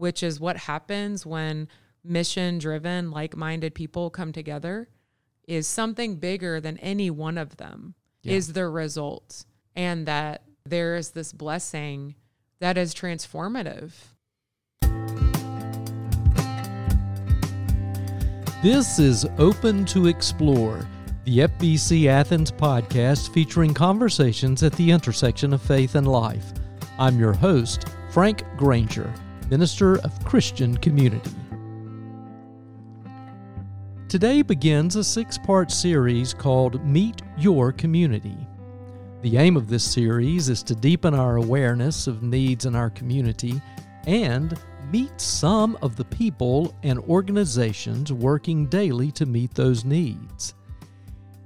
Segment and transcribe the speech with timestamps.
[0.00, 1.68] which is what happens when
[2.02, 4.88] mission driven, like minded people come together,
[5.46, 8.32] is something bigger than any one of them, Yeah.
[8.32, 9.44] is the result.
[9.76, 12.14] And that there is this blessing
[12.60, 13.92] that is transformative.
[18.62, 20.86] This is Open to Explore,
[21.24, 26.52] the FBC Athens podcast featuring conversations at the intersection of faith and life.
[26.98, 29.12] I'm your host, Frank Granger,
[29.50, 31.32] Minister of Christian Community.
[34.08, 38.36] Today begins a six part series called Meet Your Community.
[39.22, 43.60] The aim of this series is to deepen our awareness of needs in our community
[44.06, 44.56] and
[44.92, 50.54] meet some of the people and organizations working daily to meet those needs.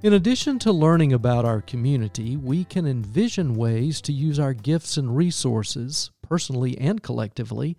[0.03, 4.97] In addition to learning about our community, we can envision ways to use our gifts
[4.97, 7.75] and resources, personally and collectively,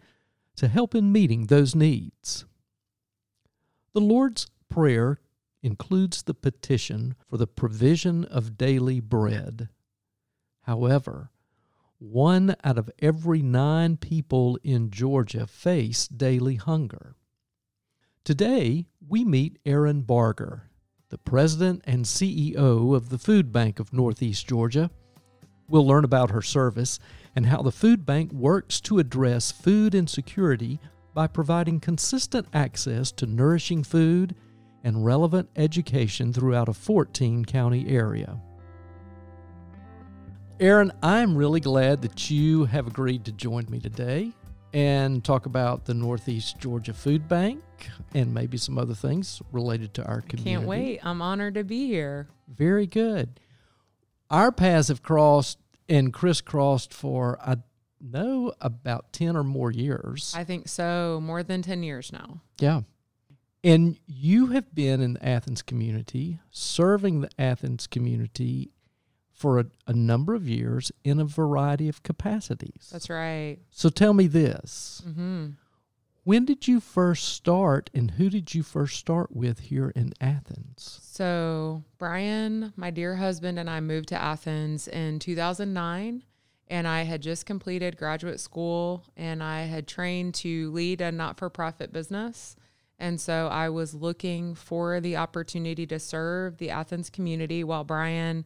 [0.57, 2.45] to help in meeting those needs.
[3.93, 5.21] The Lord's Prayer
[5.63, 9.69] includes the petition for the provision of daily bread.
[10.63, 11.31] However,
[11.99, 17.17] one out of every nine people in Georgia face daily hunger.
[18.25, 20.69] Today, we meet Erin Barger,
[21.09, 24.91] the president and CEO of the Food Bank of Northeast Georgia.
[25.69, 26.99] We'll learn about her service
[27.37, 30.81] and how the food bank works to address food insecurity
[31.15, 34.35] by providing consistent access to nourishing food
[34.83, 38.41] and relevant education throughout a 14 county area.
[40.59, 44.33] Erin, I'm really glad that you have agreed to join me today
[44.73, 47.63] and talk about the Northeast Georgia Food Bank
[48.15, 50.53] and maybe some other things related to our community.
[50.53, 51.01] Can't wait.
[51.03, 52.29] I'm honored to be here.
[52.49, 53.39] Very good.
[54.31, 57.57] Our paths have crossed and crisscrossed for, I
[58.01, 60.35] know, about 10 or more years.
[60.37, 61.21] I think so.
[61.23, 62.41] More than 10 years now.
[62.59, 62.83] Yeah.
[63.65, 68.71] And you have been in the Athens community, serving the Athens community
[69.33, 72.89] for a, a number of years in a variety of capacities.
[72.93, 73.59] That's right.
[73.71, 75.03] so tell me this.
[75.05, 75.49] hmm
[76.27, 80.99] When did you first start and who did you first start with here in Athens?
[81.05, 86.25] So, Brian, my dear husband, and I moved to Athens in 2009.
[86.67, 91.39] And I had just completed graduate school and I had trained to lead a not
[91.39, 92.57] for profit business.
[92.99, 98.45] And so I was looking for the opportunity to serve the Athens community while Brian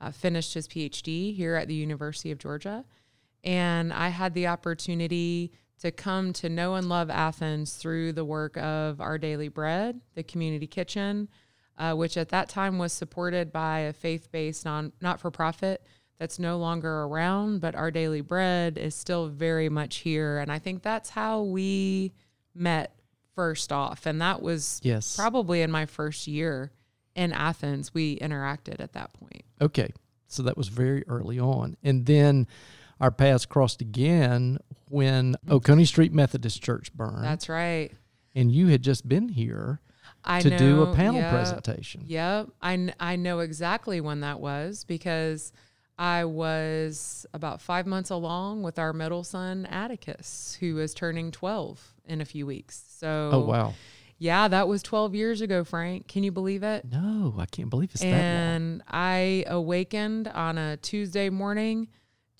[0.00, 2.84] uh, finished his PhD here at the University of Georgia.
[3.44, 8.56] And I had the opportunity to come to know and love Athens through the work
[8.56, 11.28] of Our Daily Bread, the community kitchen,
[11.78, 15.82] uh, which at that time was supported by a faith based non not for profit
[16.18, 20.38] that's no longer around, but Our Daily Bread is still very much here.
[20.38, 22.12] And I think that's how we
[22.54, 22.94] met
[23.34, 24.04] first off.
[24.04, 25.16] And that was Yes.
[25.16, 26.72] probably in my first year
[27.14, 27.94] in Athens.
[27.94, 29.44] We interacted at that point.
[29.62, 29.92] Okay.
[30.26, 31.78] So that was very early on.
[31.82, 32.46] And then
[33.00, 37.24] our paths crossed again when Oconee Street Methodist Church burned.
[37.24, 37.90] That's right.
[38.34, 39.80] and you had just been here
[40.24, 42.02] I to do a panel yep, presentation.
[42.06, 42.48] Yep.
[42.60, 45.52] I, I know exactly when that was because
[45.98, 51.94] I was about five months along with our middle son, Atticus, who is turning 12
[52.06, 52.82] in a few weeks.
[52.98, 53.74] So, Oh wow.
[54.18, 56.06] yeah, that was 12 years ago, Frank.
[56.08, 56.84] Can you believe it?
[56.90, 58.18] No, I can't believe it's that long.
[58.20, 61.88] and I awakened on a Tuesday morning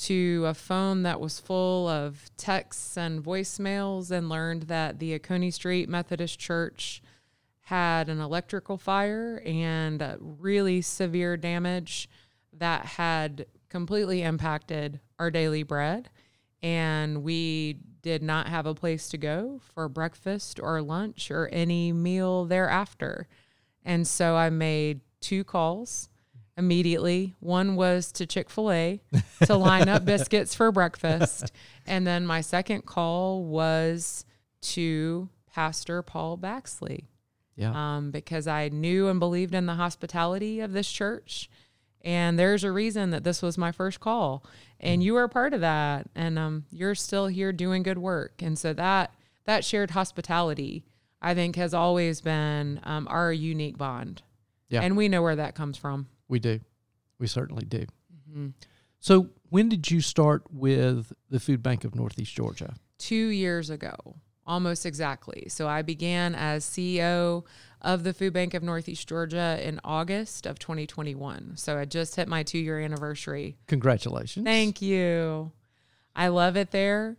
[0.00, 5.50] to a phone that was full of texts and voicemails and learned that the Oconee
[5.50, 7.02] Street Methodist Church
[7.62, 12.08] had an electrical fire and really severe damage
[12.52, 16.10] that had completely impacted our daily bread.
[16.62, 21.92] And we did not have a place to go for breakfast or lunch or any
[21.92, 23.28] meal thereafter.
[23.84, 26.09] And so I made two calls
[26.60, 27.34] immediately.
[27.40, 29.00] One was to Chick fil A
[29.46, 31.50] to line up biscuits for breakfast.
[31.86, 34.24] And then my second call was
[34.62, 37.06] to Pastor Paul Baxley
[37.56, 37.72] Yeah.
[37.96, 41.50] um, because I knew and believed in the hospitality of this church.
[42.02, 44.42] And there's a reason that this was my first call,
[44.78, 48.40] and you are part of that, and um, you're still here doing good work.
[48.40, 49.12] And so that
[49.44, 50.86] that shared hospitality,
[51.20, 54.22] I think, has always been um, our unique bond.
[54.70, 54.80] Yeah.
[54.82, 56.06] and we know where that comes from.
[56.30, 56.60] We do.
[57.18, 57.84] We certainly do.
[58.30, 58.54] Mhm.
[59.00, 62.74] So when did you start with the Food Bank of Northeast Georgia?
[62.98, 63.94] Two years ago,
[64.46, 65.46] almost exactly.
[65.48, 67.44] So I began as CEO
[67.80, 71.56] of the Food Bank of Northeast Georgia in August of 2021.
[71.56, 74.44] So I just hit my two year anniversary Congratulations.
[74.44, 75.52] Thank you.
[76.14, 77.16] I love it there.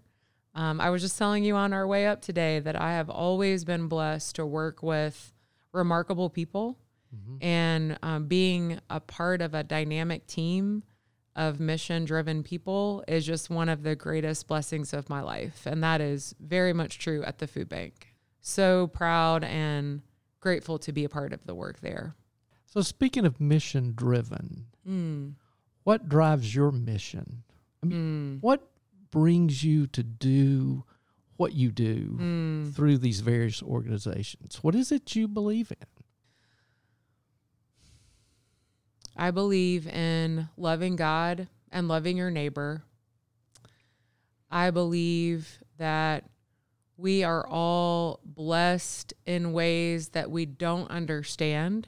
[0.54, 3.64] Um, I was just telling you on our way up today that I have always
[3.64, 5.34] been blessed to work with
[5.72, 6.78] remarkable people
[7.42, 10.84] and um, being a part of a dynamic team
[11.36, 15.66] of mission driven people is just one of the greatest blessings of my life.
[15.66, 18.16] And that is very much true at the food bank.
[18.42, 20.02] So proud and
[20.40, 22.16] grateful to be a part of the work there.
[22.66, 25.34] So, speaking of mission driven, Mm.
[25.84, 27.44] what drives your mission?
[27.84, 28.42] I mean, Mm.
[28.42, 28.70] what
[29.12, 30.84] brings you to do
[31.38, 32.74] what you do Mm.
[32.74, 34.64] through these various organizations?
[34.64, 35.88] What is it you believe in?
[39.22, 42.82] I believe in loving God and loving your neighbor.
[44.50, 46.24] I believe that
[46.98, 51.88] we are all blessed in ways that we don't understand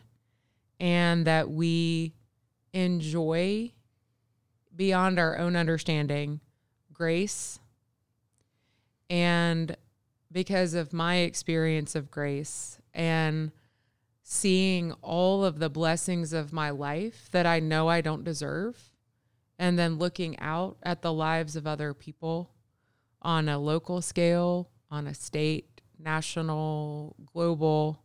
[0.80, 2.14] and that we
[2.72, 3.72] enjoy
[4.76, 6.40] beyond our own understanding
[6.94, 7.60] grace.
[9.10, 9.76] And
[10.32, 13.52] because of my experience of grace and
[14.24, 18.94] seeing all of the blessings of my life that I know I don't deserve,
[19.60, 22.50] and then looking out at the lives of other people
[23.22, 28.02] on a local scale, on a state, national, global.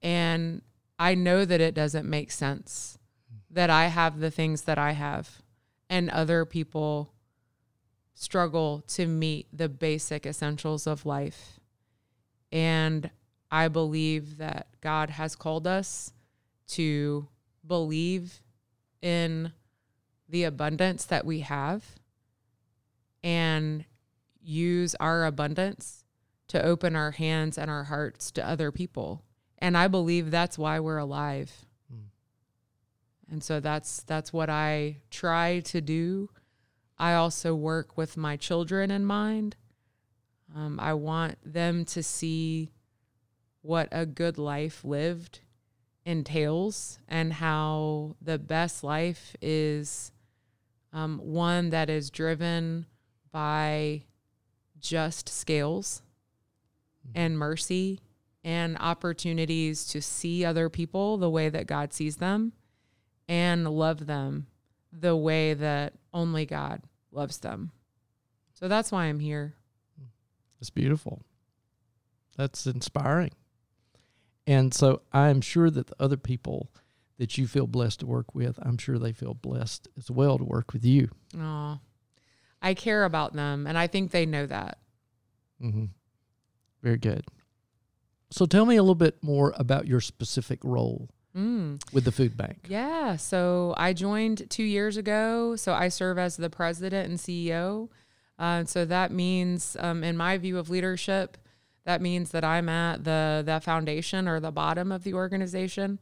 [0.00, 0.62] And
[0.98, 2.98] I know that it doesn't make sense
[3.50, 5.42] that I have the things that I have
[5.88, 7.12] and other people
[8.14, 11.58] struggle to meet the basic essentials of life.
[12.52, 13.10] And
[13.50, 16.12] I believe that God has called us
[16.68, 17.26] to
[17.66, 18.40] believe
[19.02, 19.52] in
[20.28, 21.84] the abundance that we have
[23.22, 23.84] and
[24.40, 26.04] use our abundance
[26.48, 29.24] to open our hands and our hearts to other people.
[29.58, 31.52] And I believe that's why we're alive.
[31.92, 32.08] Mm.
[33.30, 36.30] And so that's that's what I try to do.
[36.98, 39.56] I also work with my children in mind.
[40.54, 42.72] Um, I want them to see
[43.62, 45.40] what a good life lived
[46.04, 50.12] entails and how the best life is
[50.92, 52.86] um, one that is driven
[53.30, 54.02] by
[54.78, 56.02] just scales
[57.14, 58.00] and mercy
[58.42, 62.52] and opportunities to see other people the way that God sees them
[63.28, 64.46] and love them
[64.92, 67.70] the way that only God loves them.
[68.54, 69.54] So that's why I'm here.
[70.60, 71.22] It's beautiful.
[72.36, 73.30] That's inspiring.
[74.46, 76.70] And so I'm sure that the other people
[77.18, 80.44] that you feel blessed to work with, I'm sure they feel blessed as well to
[80.44, 81.10] work with you.
[81.38, 81.78] Oh,
[82.62, 84.78] I care about them, and I think they know that.
[85.62, 85.86] Mm-hmm.
[86.82, 87.24] Very good.
[88.30, 91.80] So tell me a little bit more about your specific role Mm.
[91.92, 92.66] with the food bank.
[92.68, 93.14] Yeah.
[93.14, 95.54] So I joined two years ago.
[95.54, 97.88] So I serve as the president and CEO.
[98.36, 101.38] Uh, so that means, um, in my view of leadership,
[101.84, 105.98] that means that I'm at the the foundation or the bottom of the organization,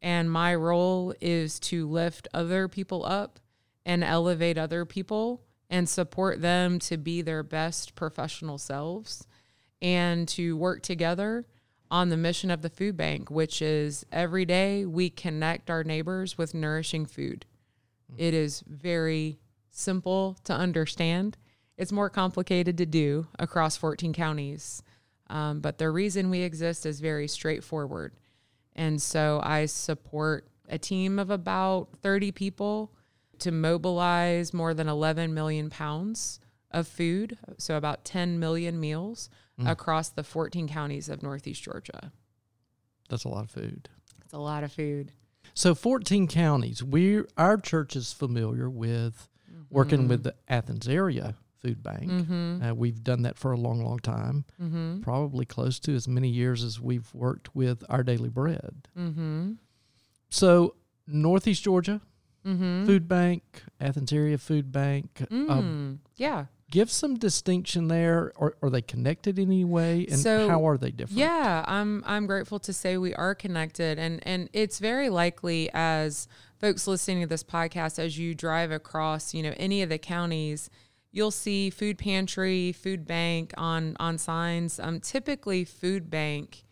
[0.00, 3.38] and my role is to lift other people up
[3.84, 9.26] and elevate other people and support them to be their best professional selves
[9.80, 11.46] and to work together
[11.90, 16.38] on the mission of the food bank, which is every day we connect our neighbors
[16.38, 17.44] with nourishing food.
[18.10, 18.22] Mm-hmm.
[18.22, 19.38] It is very
[19.70, 21.36] simple to understand.
[21.76, 24.82] It's more complicated to do across 14 counties.
[25.32, 28.12] Um, but the reason we exist is very straightforward.
[28.76, 32.92] And so I support a team of about 30 people
[33.38, 36.38] to mobilize more than 11 million pounds
[36.70, 39.30] of food, so about 10 million meals
[39.64, 42.12] across the 14 counties of Northeast Georgia.
[43.08, 43.88] That's a lot of food.
[44.24, 45.12] It's a lot of food.
[45.54, 46.82] So 14 counties.
[46.82, 49.28] We our church is familiar with
[49.70, 52.10] working with the Athens area food bank.
[52.10, 52.62] Mm-hmm.
[52.62, 54.44] Uh, we've done that for a long, long time.
[54.60, 55.00] Mm-hmm.
[55.00, 58.88] Probably close to as many years as we've worked with our daily bread.
[58.98, 59.52] Mm-hmm.
[60.30, 60.74] So
[61.06, 62.00] Northeast Georgia
[62.46, 62.86] Mm-hmm.
[62.86, 63.44] Food Bank,
[63.80, 65.24] Athens area Food Bank.
[65.30, 65.48] Mm.
[65.48, 66.46] Um, yeah.
[66.72, 68.32] give some distinction there.
[68.34, 70.06] Or are they connected in any way?
[70.10, 71.18] And So, how are they different?
[71.20, 76.26] Yeah, I'm I'm grateful to say we are connected and and it's very likely as
[76.60, 80.68] folks listening to this podcast as you drive across, you know, any of the counties,
[81.12, 84.80] you'll see food pantry, food bank on on signs.
[84.80, 86.64] Um typically food bank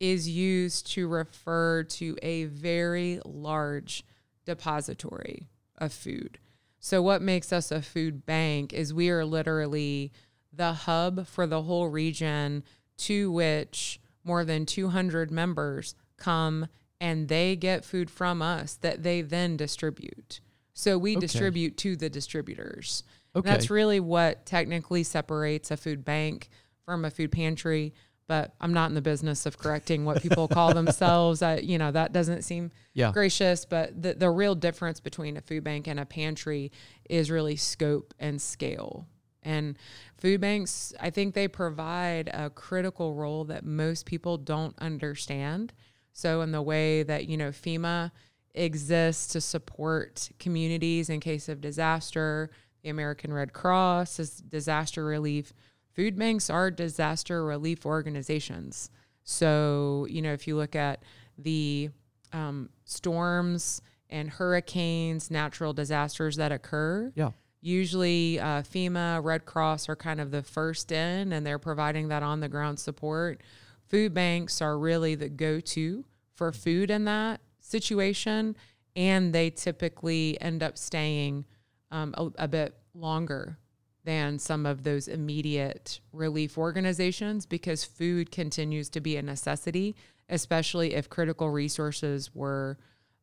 [0.00, 4.04] is used to refer to a very large
[4.44, 6.38] depository of food.
[6.78, 10.12] So, what makes us a food bank is we are literally
[10.52, 12.62] the hub for the whole region
[12.98, 16.66] to which more than 200 members come
[17.00, 20.40] and they get food from us that they then distribute.
[20.74, 21.20] So, we Okay.
[21.20, 23.02] distribute to the distributors.
[23.34, 23.50] And Okay.
[23.50, 26.48] That's really what technically separates a food bank
[26.84, 27.94] from a food pantry.
[28.26, 31.42] But I'm not in the business of correcting what people call themselves.
[31.42, 33.12] I, you know, that doesn't seem Yeah.
[33.12, 33.64] gracious.
[33.66, 36.72] But the, the real difference between a food bank and a pantry
[37.10, 39.06] is really scope and scale.
[39.42, 39.76] And
[40.16, 45.74] food banks, I think they provide a critical role that most people don't understand.
[46.14, 48.10] So, in the way that, you know, FEMA
[48.54, 52.50] exists to support communities in case of disaster,
[52.84, 55.52] the American Red Cross is disaster relief.
[55.96, 58.90] Food banks are disaster relief organizations.
[59.24, 61.02] So, you know, if you look at
[61.38, 61.88] the
[62.32, 67.30] um, storms and hurricanes, natural disasters that occur, Yeah.
[67.62, 72.22] usually uh, FEMA, Red Cross are kind of the first in, and they're providing that
[72.22, 73.40] on the ground support.
[73.88, 78.56] Food banks are really the go to for food in that situation,
[78.94, 81.46] and they typically end up staying
[81.94, 83.56] um, a, a bit longer
[84.04, 89.94] than some of those immediate relief organizations because food continues to be a necessity,
[90.28, 92.76] especially if critical resources were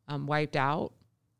[0.08, 0.92] um, wiped out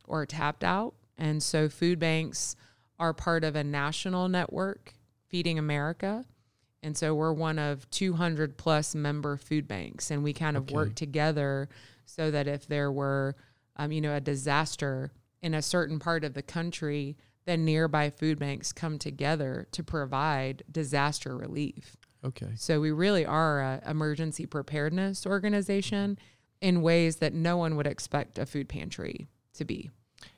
[0.06, 0.94] or tapped out.
[1.16, 2.54] And so food banks
[2.98, 4.92] are part of a national network,
[5.28, 6.26] Feeding America.
[6.82, 10.74] And so we're one of 200 plus member food banks, and we kind of Okay.
[10.74, 11.68] work together
[12.04, 13.36] so that if there were,
[13.76, 15.10] um, you know, a disaster
[15.42, 20.62] in a certain part of the country, then nearby food banks come together to provide
[20.70, 21.96] disaster relief.
[22.25, 22.52] Okay.
[22.56, 26.18] So we really are a emergency preparedness organization
[26.61, 29.90] in ways that no one would expect a food pantry to be.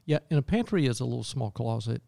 [0.07, 2.03] Yeah, and a pantry is a little small closet.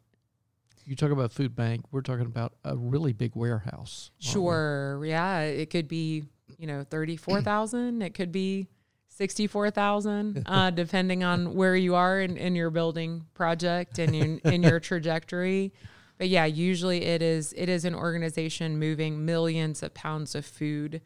[0.86, 4.10] You talk about food bank, we're talking about a really big warehouse.
[4.14, 4.32] aren't we?
[4.32, 5.02] Sure.
[5.04, 5.40] Yeah.
[5.40, 6.24] It could be,
[6.58, 8.00] you know, 34,000.
[8.00, 8.68] It could be
[9.16, 14.62] 64,000, uh, depending on where you are in, in your building project and in, in
[14.62, 15.72] your trajectory.
[16.18, 21.00] But yeah, usually it is, it is an organization moving millions of pounds of food,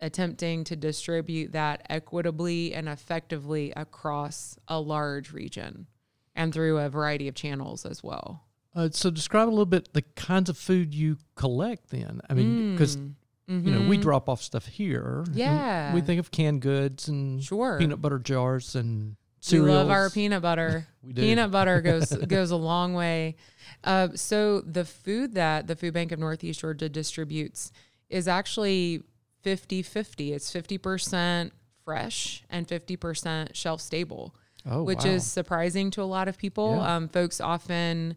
[0.00, 5.86] attempting to distribute that equitably and effectively across a large region
[6.34, 8.44] and through a variety of channels as well.
[8.74, 12.20] Uh, so describe a little bit the kinds of food you collect then.
[12.28, 13.14] I mean, because Mm.
[13.46, 14.02] You know we Mhm.
[14.02, 15.24] drop off stuff here.
[15.32, 15.92] Yeah.
[15.94, 17.78] we think of canned goods and Sure.
[17.78, 19.68] peanut butter jars and We cereals.
[19.68, 20.86] love our peanut butter.
[21.02, 21.20] We do.
[21.22, 23.36] Peanut butter goes goes a long way.
[23.82, 27.70] Uh, so the food that the Food Bank of Northeast Georgia distributes
[28.08, 29.02] is actually
[29.44, 30.32] 50-50.
[30.32, 31.50] It's 50%
[31.84, 34.34] fresh and 50% shelf stable,
[34.64, 35.10] oh, which wow.
[35.10, 36.76] is surprising to a lot of people.
[36.76, 36.96] Yeah.
[36.96, 38.16] Um, folks often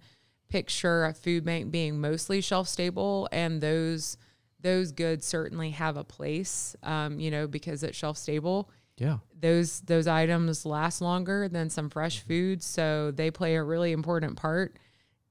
[0.50, 4.16] picture a food bank being mostly shelf stable and those
[4.68, 8.70] those goods certainly have a place um, you know because it's shelf stable.
[8.98, 9.20] Yeah.
[9.40, 14.38] those those items last longer than some fresh foods so they play a really important
[14.38, 14.80] part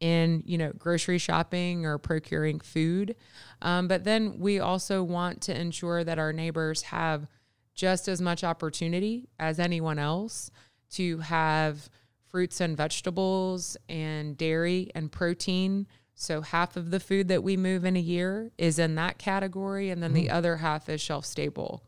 [0.00, 3.16] in you know grocery shopping or procuring food.
[3.62, 7.26] Um, but then we also want to ensure that our neighbors have
[7.74, 10.50] just as much opportunity as anyone else
[10.92, 11.88] to have
[12.28, 15.86] fruits and vegetables and dairy and protein
[16.18, 19.90] so half of the food that we move in a year is in that category
[19.90, 21.82] and then the other half is shelf stable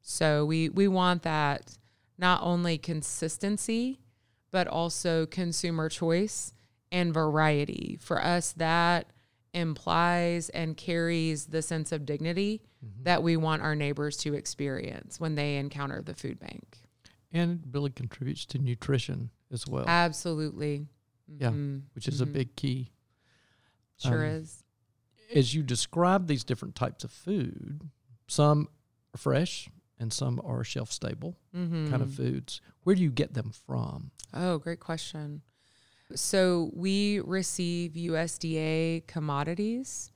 [0.00, 1.78] so we we want that
[2.18, 3.98] not only consistency,
[4.50, 6.52] but also consumer choice
[6.92, 7.98] and variety.
[8.00, 9.08] For us, that
[9.52, 12.60] implies and carries the sense of dignity
[13.02, 16.78] that we want our neighbors to experience when they encounter the food bank.
[17.32, 20.86] And it really contributes to nutrition as well, Absolutely.
[21.26, 21.82] Yeah, Mhm.
[21.94, 22.32] which is a Mhm.
[22.34, 22.90] big key.
[24.04, 24.62] Sure um, is.
[25.34, 27.90] As you describe these different types of food,
[28.28, 28.68] some
[29.14, 29.68] are fresh
[29.98, 32.60] and some are shelf stable kind of foods.
[32.82, 34.10] Where do you get them from?
[34.32, 35.42] Oh, great question.
[36.14, 40.10] So we receive USDA commodities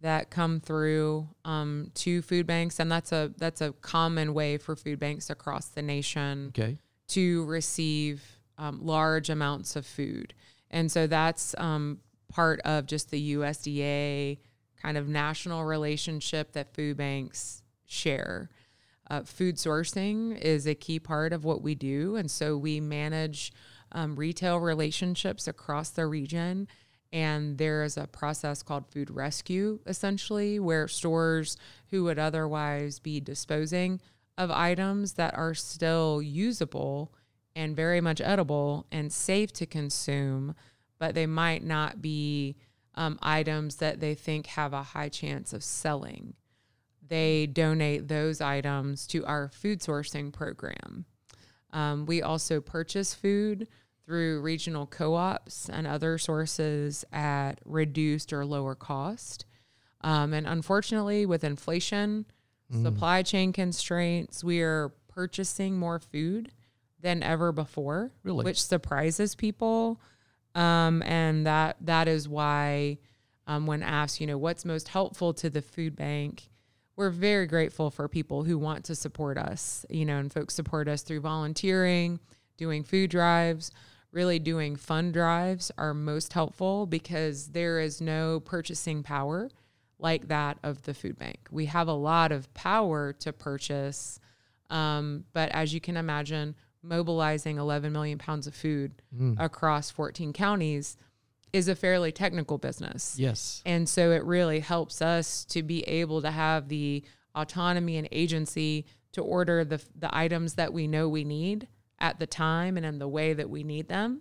[0.00, 4.76] that come through um, to food banks, and that's a that's a common way for
[4.76, 6.78] food banks across the nation Okay.
[7.08, 8.22] to receive
[8.58, 10.34] um, large amounts of food,
[10.70, 14.38] and so that's um, part of just the USDA
[14.82, 18.50] kind of national relationship that food banks share.
[19.08, 22.16] Uh, food sourcing is a key part of what we do.
[22.16, 23.52] And so we manage
[23.92, 26.68] um, retail relationships across the region.
[27.12, 31.56] And there is a process called food rescue, essentially, where stores
[31.90, 34.00] who would otherwise be disposing
[34.36, 37.14] of items that are still usable
[37.54, 40.54] and very much edible and safe to consume,
[40.98, 42.56] but they might not be
[42.94, 46.34] um, items that they think have a high chance of selling
[47.08, 51.04] they donate those items to our food sourcing program.
[51.72, 53.68] Um, we also purchase food
[54.04, 59.44] through regional co ops and other sources at reduced or lower cost.
[60.00, 62.26] Um, and unfortunately, with inflation,
[62.72, 62.82] Mm.
[62.82, 66.50] supply chain constraints, we are purchasing more food
[67.00, 68.44] than ever before, Really?
[68.44, 70.00] which surprises people.
[70.56, 72.98] Um, and that that is why,
[73.46, 76.48] um, when asked, you know, what's most helpful to the food bank,
[76.96, 79.84] we're very grateful for people who want to support us.
[79.90, 82.18] You know, and folks support us through volunteering,
[82.56, 83.70] doing food drives,
[84.12, 89.50] really doing fund drives are most helpful because there is no purchasing power
[89.98, 91.38] like that of the food bank.
[91.50, 94.18] We have a lot of power to purchase,
[94.70, 96.54] um, but as you can imagine,
[96.86, 99.34] mobilizing 11 million pounds of food hmm.
[99.38, 100.96] across 14 counties
[101.52, 103.16] is a fairly technical business.
[103.18, 103.62] Yes.
[103.64, 108.86] And so it really helps us to be able to have the autonomy and agency
[109.12, 112.98] to order the, the items that we know we need at the time and in
[112.98, 114.20] the way that we need them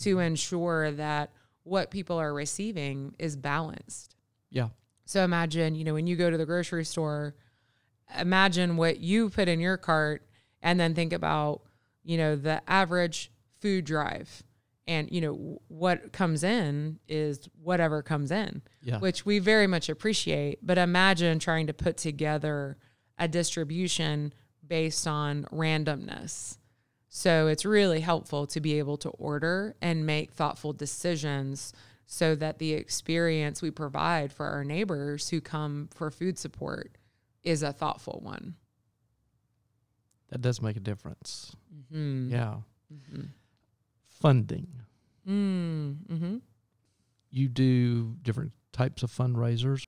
[0.00, 1.32] to ensure that
[1.64, 4.14] what people are receiving is balanced.
[4.50, 4.68] Yeah.
[5.04, 7.34] So imagine, you know, when you go to the grocery store,
[8.18, 10.22] imagine what you put in your cart
[10.62, 11.62] and then think about,
[12.08, 14.42] you know, the average food drive.
[14.86, 18.98] And, you know, what comes in is whatever comes in, Yeah.
[18.98, 20.60] which we very much appreciate.
[20.66, 22.78] But imagine trying to put together
[23.18, 24.32] a distribution
[24.66, 26.56] based on randomness.
[27.10, 31.74] So it's really helpful to be able to order and make thoughtful decisions
[32.06, 36.96] so that the experience we provide for our neighbors who come for food support
[37.42, 38.54] is a thoughtful one.
[40.30, 41.56] That does make a difference.
[41.92, 42.30] Mm-hmm.
[42.30, 42.56] Yeah.
[44.08, 44.68] Funding.
[45.28, 46.36] Mm-hmm.
[47.30, 49.86] You do different types of fundraisers.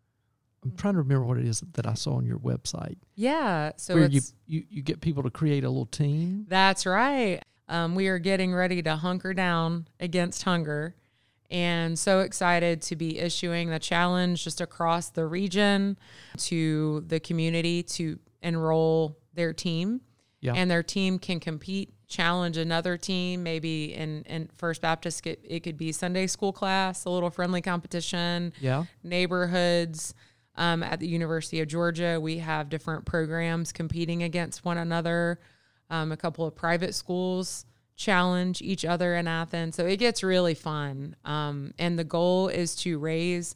[0.63, 2.99] I'm trying to remember what it is that I saw on your website.
[3.15, 3.73] Yeah.
[3.77, 6.45] So where you, you you get people to create a little team.
[6.49, 7.41] That's right.
[7.69, 10.97] Um, we are getting ready to hunker down against hunger.
[11.51, 15.99] And so excited to be issuing the challenge just across the region
[16.39, 20.01] to the community to enroll their team.
[20.41, 20.55] Yeah.
[20.55, 23.43] And their team can compete, challenge another team.
[23.43, 27.61] Maybe in, in First Baptist, it, it could be Sunday school class, a little friendly
[27.61, 28.85] competition Yeah.
[29.03, 30.15] neighborhoods.
[30.57, 35.39] Um, at the University of Georgia, we have different programs competing against one another.
[35.89, 37.65] Um, a couple of private schools
[37.97, 39.77] challenge each other in Athens.
[39.77, 41.17] So it gets really fun.
[41.25, 43.55] Um, and the goal is to raise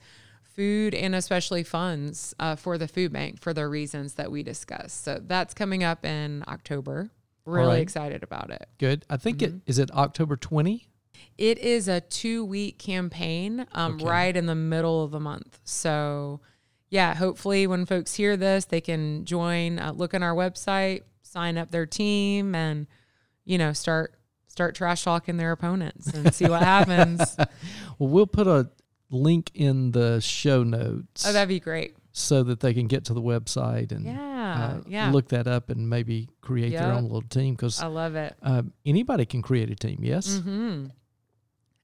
[0.55, 5.05] food and especially funds uh, for the food bank for the reasons that we discussed.
[5.05, 7.11] So that's coming up in October.
[7.45, 7.83] Really right.
[7.83, 8.69] excited about it.
[8.79, 9.05] Good.
[9.11, 9.57] I think Mm-hmm.
[9.57, 10.87] it is it October 20.
[11.37, 14.05] It is a two week campaign, um, Okay.
[14.05, 15.59] right in the middle of the month.
[15.65, 16.41] So,
[16.91, 21.59] yeah, hopefully when folks hear this, they can join, uh, look on our website, sign
[21.59, 22.87] up their team, and
[23.45, 24.15] you know start
[24.47, 27.37] start trash talking their opponents and see what happens.
[27.99, 28.71] Well, we'll put a
[29.15, 31.97] link in the show notes Oh, that'd be great.
[32.13, 35.71] so that they can get to the website and Yeah, uh, yeah, look that up
[35.71, 38.35] and maybe create their own little team because I love it.
[38.43, 40.01] um, anybody can create a team.
[40.03, 40.39] Yes.
[40.41, 40.87] hmm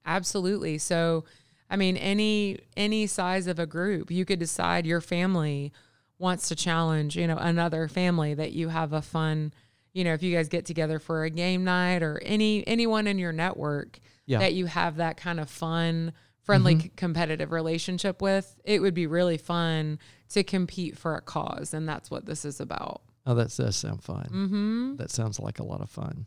[0.05, 0.77] Absolutely.
[0.77, 1.25] So,
[1.69, 5.71] I mean, any any size of a group, you could decide your family
[6.17, 9.53] wants to challenge, you know, another family that you have a fun,
[9.93, 13.17] you know, if you guys get together for a game night or any anyone in
[13.19, 14.39] your network Yeah.
[14.39, 16.13] that you have that kind of fun,
[16.51, 21.73] friendly, c- competitive relationship with, it would be really fun to compete for a cause,
[21.73, 23.01] and that's what this is about.
[23.25, 24.25] Oh, that does sound fun.
[24.31, 24.95] Mm-hmm.
[24.97, 26.25] That sounds like a lot of fun.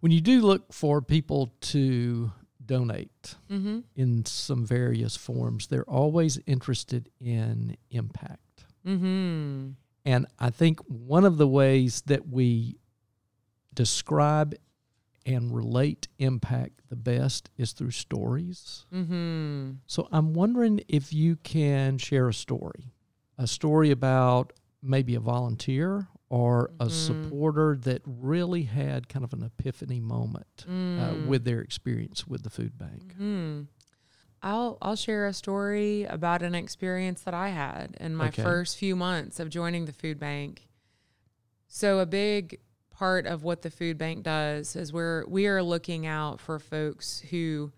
[0.00, 2.30] When you do look for people to
[2.64, 3.80] donate Mm-hmm.
[3.96, 8.66] in some various forms, they're always interested in impact.
[8.86, 9.70] Mm-hmm.
[10.04, 12.76] And I think one of the ways that we
[13.74, 14.54] describe
[15.28, 18.86] and relate impact the best is through stories.
[18.92, 19.72] Mm-hmm.
[19.86, 22.92] So I'm wondering if you can share a story,
[23.36, 26.90] a story about maybe a volunteer or a Mhm.
[26.90, 31.26] supporter that really had kind of an epiphany moment uh, Mm.
[31.26, 33.14] with their experience with the food bank.
[33.16, 33.62] Hmm.
[34.42, 38.42] I'll I'll share a story about an experience that I had in my Okay.
[38.42, 40.68] first few months of joining the food bank.
[41.66, 42.60] So a big
[42.98, 47.20] part of what the food bank does is we're we are looking out for folks
[47.30, 47.72] who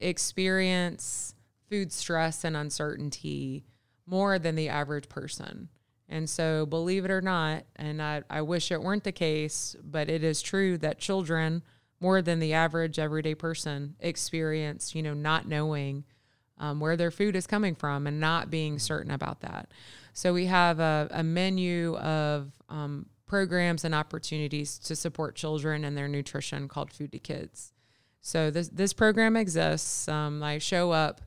[0.00, 1.34] experience
[1.70, 3.64] food stress and uncertainty
[4.06, 5.68] more than the average person.
[6.08, 10.10] And so believe it or not, and I, I wish it weren't the case, but
[10.10, 11.62] it is true that children
[12.00, 16.04] more than the average everyday person experience, you know, not knowing
[16.58, 19.70] um, where their food is coming from and not being certain about that.
[20.12, 25.96] So we have a, a menu of um, programs and opportunities to support children and
[25.96, 27.72] their nutrition called Food to Kids.
[28.20, 30.08] So this this program exists.
[30.08, 31.20] Um, I show up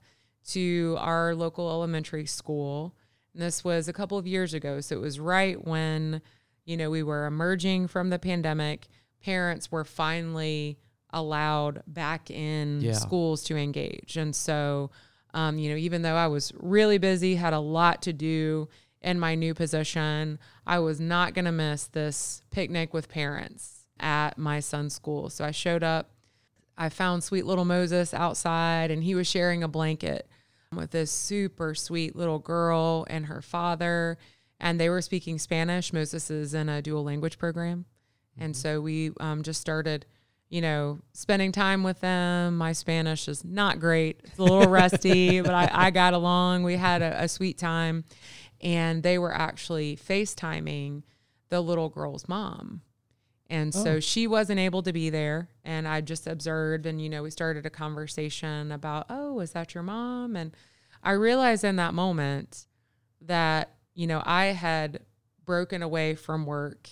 [0.50, 2.96] to our local elementary school.
[3.34, 4.80] And this was a couple of years ago.
[4.82, 6.22] So it was right when,
[6.66, 8.88] you know, we were emerging from the pandemic.
[9.22, 10.80] Parents were finally
[11.12, 12.94] allowed back in Yeah.
[12.94, 14.18] schools to engage.
[14.18, 14.90] And so,
[15.34, 18.70] um, you know, even though I was really busy, had a lot to do
[19.02, 24.38] in my new position, I was not going to miss this picnic with parents at
[24.38, 25.30] my son's school.
[25.30, 26.12] So I showed up.
[26.78, 30.30] I found sweet little Moses outside, and he was sharing a blanket
[30.76, 34.18] with this super sweet little girl and her father.
[34.60, 35.94] And they were speaking Spanish.
[35.94, 37.86] Moses is in a dual language program.
[38.38, 40.06] And so we um, just started,
[40.50, 42.58] you know, spending time with them.
[42.58, 46.64] My Spanish is not great, it's a little rusty, but I, I got along.
[46.64, 48.04] We had a, a sweet time.
[48.62, 51.04] And they were actually FaceTiming
[51.50, 52.82] the little girl's mom.
[53.50, 54.00] And so Oh.
[54.00, 55.50] she wasn't able to be there.
[55.64, 59.74] And I just observed, and, you know, we started a conversation about, oh, is that
[59.74, 60.36] your mom?
[60.36, 60.56] And
[61.02, 62.66] I realized in that moment
[63.22, 65.06] that, you know, I had
[65.46, 66.90] broken away from work,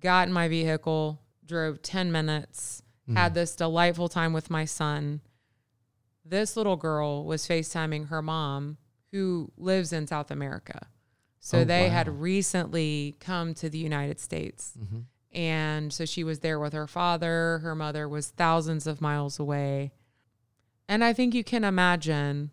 [0.00, 3.16] got in my vehicle, drove 10 minutes, hmm.
[3.16, 5.20] had this delightful time with my son.
[6.24, 8.78] This little girl was FaceTiming her mom,
[9.12, 10.88] who lives in South America.
[11.40, 11.90] So Oh, they wow.
[11.94, 14.74] had recently come to the United States.
[14.78, 15.04] Mhm.
[15.32, 17.58] And so she was there with her father.
[17.62, 19.92] Her mother was thousands of miles away.
[20.88, 22.50] And I think you can imagine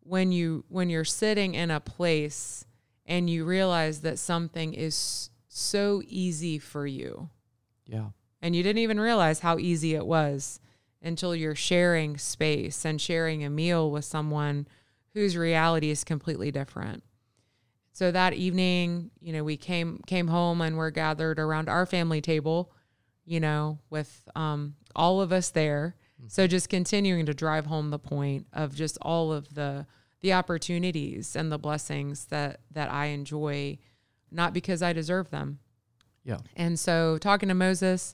[0.00, 2.64] when you when you're sitting in a place
[3.06, 7.30] and you realize that something is so easy for you
[7.86, 8.10] Yeah.
[8.42, 10.60] and you didn't even realize how easy it was
[11.02, 14.68] until you're sharing space and sharing a meal with someone
[15.16, 17.02] whose reality is completely different.
[17.92, 22.20] So that evening, you know, we came came home and we're gathered around our family
[22.20, 22.70] table,
[23.24, 25.96] you know, with um, all of us there.
[26.28, 29.86] So just continuing to drive home the point of just all of the
[30.20, 33.78] the opportunities and the blessings that that I enjoy,
[34.30, 35.58] not because I deserve them,
[36.24, 36.38] Yeah.
[36.56, 38.12] and so talking to Moses,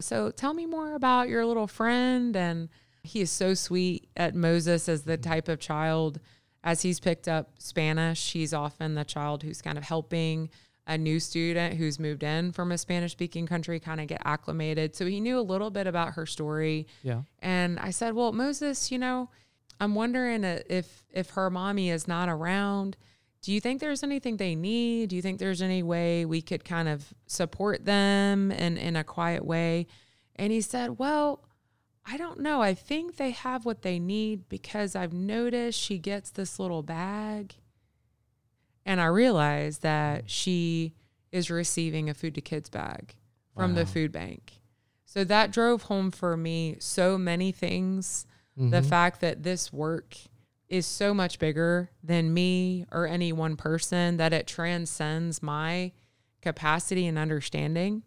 [0.00, 2.36] so tell me more about your little friend.
[2.36, 2.68] And
[3.02, 6.20] he is so sweet at Moses as the type of child,
[6.64, 10.48] as he's picked up Spanish, he's often the child who's kind of helping
[10.86, 14.96] a new student who's moved in from a Spanish speaking country kind of get acclimated.
[14.96, 16.86] So he knew a little bit about her story.
[17.02, 17.22] Yeah.
[17.40, 19.30] And I said, "Well, Moses, you know,
[19.78, 22.96] I'm wondering uh, if if her mommy is not around,
[23.42, 25.10] do you think there's anything they need?
[25.10, 29.04] Do you think there's any way we could kind of support them in in a
[29.04, 29.86] quiet way?"
[30.36, 31.46] And he said, "Well,
[32.06, 32.60] I don't know.
[32.60, 37.54] I think they have what they need because I've noticed she gets this little bag."
[38.84, 40.94] And I realize that she
[41.32, 43.14] is receiving a food to kids bag
[43.54, 44.60] from the food bank.
[45.06, 48.26] So that drove home for me so many things.
[48.56, 48.84] The Mhm.
[48.84, 50.16] fact that this work
[50.68, 55.92] is so much bigger than me or any one person, that it transcends my
[56.40, 58.02] capacity and understanding,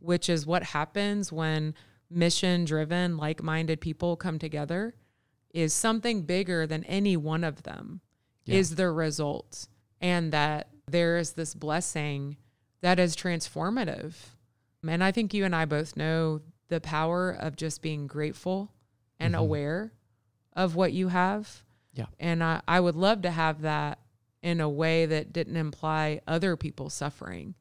[0.00, 1.74] which is what happens when
[2.10, 4.94] mission driven, like minded people come together,
[5.52, 8.00] is something bigger than any one of them
[8.44, 8.56] Yeah.
[8.56, 9.68] is the result.
[10.00, 12.36] And that there is this blessing
[12.80, 14.14] that is transformative.
[14.86, 18.72] And I think you and I both know the power of just being grateful
[19.18, 19.38] and Mhm.
[19.38, 19.92] aware
[20.52, 21.64] of what you have.
[21.94, 22.06] Yeah.
[22.20, 23.98] And I, I would love to have that
[24.42, 27.54] in a way that didn't imply other people suffering.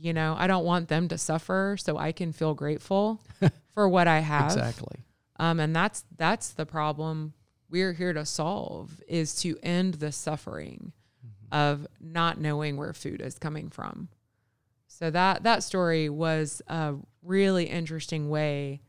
[0.00, 3.20] You know, I don't want them to suffer so I can feel grateful
[3.74, 4.46] for what I have.
[4.46, 5.04] Exactly.
[5.38, 7.34] Um, and that's that's the problem
[7.68, 10.92] we're here to solve is to end the suffering
[11.52, 14.08] of not knowing where food is coming from.
[14.86, 18.80] So that that story was a really interesting way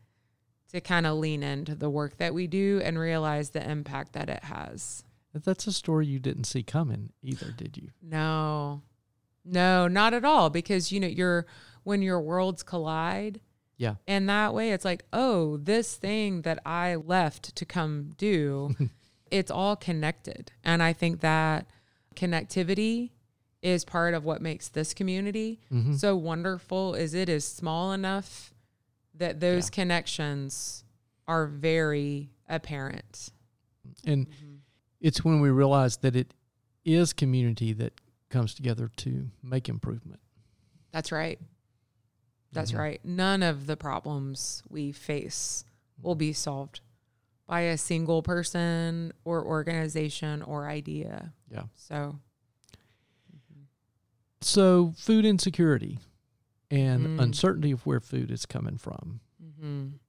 [0.72, 4.28] to kind of lean into the work that we do and realize the impact that
[4.28, 5.04] it has.
[5.34, 7.88] That's a story you didn't see coming either, did you?
[8.02, 8.82] No.
[9.44, 11.46] No, not at all because you know you're
[11.84, 13.40] when your worlds collide
[13.76, 13.96] Yeah.
[14.06, 18.74] and that way it's like, "Oh, this thing that I left to come do,
[19.30, 21.66] it's all connected." And I think that
[22.14, 23.10] connectivity
[23.62, 25.98] is part of what makes this community Mhm.
[25.98, 28.52] so wonderful is it is small enough
[29.14, 29.74] that those Yeah.
[29.74, 30.84] connections
[31.28, 33.30] are very apparent.
[34.04, 34.54] And Mm-hmm.
[35.00, 36.34] it's when we realize that it
[36.84, 37.92] is community that
[38.32, 40.20] comes together to make improvement.
[40.90, 41.40] That's right.
[42.50, 42.78] That's Mhm.
[42.78, 43.04] right.
[43.04, 45.64] None of the problems we face
[46.00, 46.80] will be solved
[47.46, 51.32] by a single person or organization or idea.
[51.50, 51.66] Yeah.
[51.76, 52.18] So,
[54.40, 56.00] So, food insecurity
[56.68, 57.22] and Mm.
[57.22, 59.20] uncertainty of where food is coming from.
[59.40, 60.00] mhm.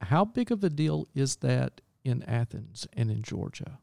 [0.00, 3.78] How big of a deal is that in Athens and in Georgia?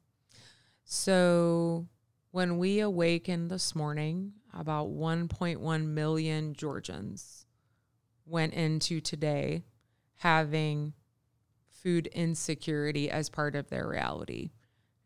[0.84, 1.88] So
[2.34, 7.46] when we awakened this morning, about 1.1 million Georgians
[8.26, 9.64] went into today
[10.16, 10.94] having
[11.70, 14.50] food insecurity as part of their reality.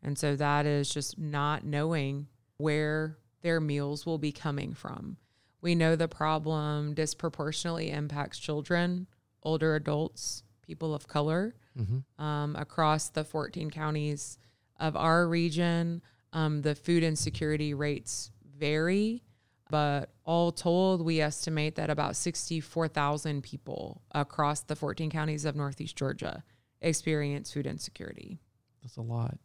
[0.02, 5.18] And so that is just not knowing where their meals will be coming from.
[5.60, 9.06] We know the problem disproportionately impacts children,
[9.42, 12.24] older adults, people of color Mm-hmm.
[12.24, 14.36] um, across the 14 counties
[14.80, 16.02] of our region.
[16.32, 19.22] Um, the food insecurity rates vary,
[19.70, 25.96] but all told, we estimate that about 64,000 people across the 14 counties of Northeast
[25.96, 26.42] Georgia
[26.80, 28.38] experience food insecurity.
[28.82, 29.38] That's a lot.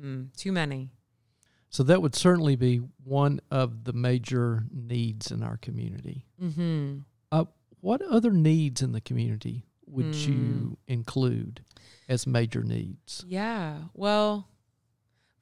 [0.00, 0.90] hmm Too many.
[1.70, 6.24] So that would certainly be one of the major needs in our community.
[6.38, 6.98] hmm
[7.30, 7.44] Uh,
[7.80, 10.26] what other needs in the community would Mm.
[10.26, 11.62] you include
[12.08, 13.24] as major needs?
[13.28, 13.84] Yeah.
[13.94, 14.48] Well,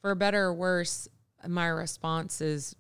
[0.07, 1.09] for better or worse,
[1.49, 2.77] my response is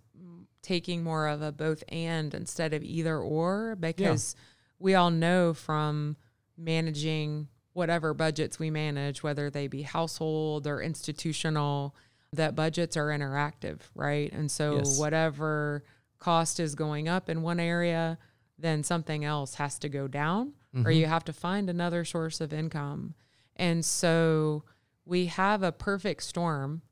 [0.62, 4.37] taking more of a both and instead of either or because
[4.79, 6.17] we all know from
[6.57, 11.97] managing whatever budgets we manage, whether they be household or institutional,
[12.33, 14.33] that budgets are interactive, right?
[14.33, 14.97] And so Yes.
[14.97, 15.83] whatever
[16.21, 18.19] cost is going up in one area,
[18.57, 20.97] then something else has to go down or Mhm.
[20.97, 23.15] you have to find another source of income.
[23.57, 24.62] And so
[25.05, 26.83] we have a perfect storm.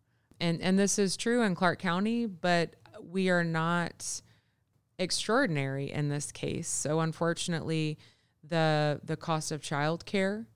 [0.40, 4.20] And and this is true in Clarke County, but we are not
[4.98, 6.68] extraordinary in this case.
[6.68, 7.98] So unfortunately,
[8.46, 10.46] the the cost of childcare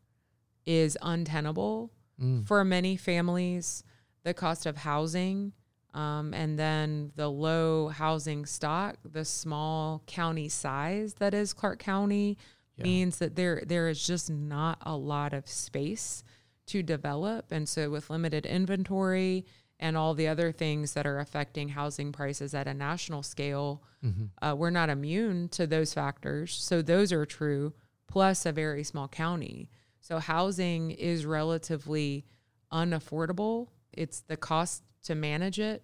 [0.66, 2.44] is untenable Mm.
[2.48, 3.84] for many families.
[4.24, 5.52] The cost of housing,
[5.94, 12.36] um, and then the low housing stock, the small county size that is Clarke County,
[12.76, 12.82] Yeah.
[12.82, 16.24] means that there there is just not a lot of space
[16.66, 19.46] to develop, and so with limited inventory
[19.80, 24.30] and all the other things that are affecting housing prices at a national scale, Mhm.
[24.42, 26.54] uh, we're not immune to those factors.
[26.54, 27.74] So those are true,
[28.06, 29.70] plus a very small county.
[30.00, 32.24] So housing is relatively
[32.72, 33.68] unaffordable.
[33.92, 35.82] It's the cost to manage it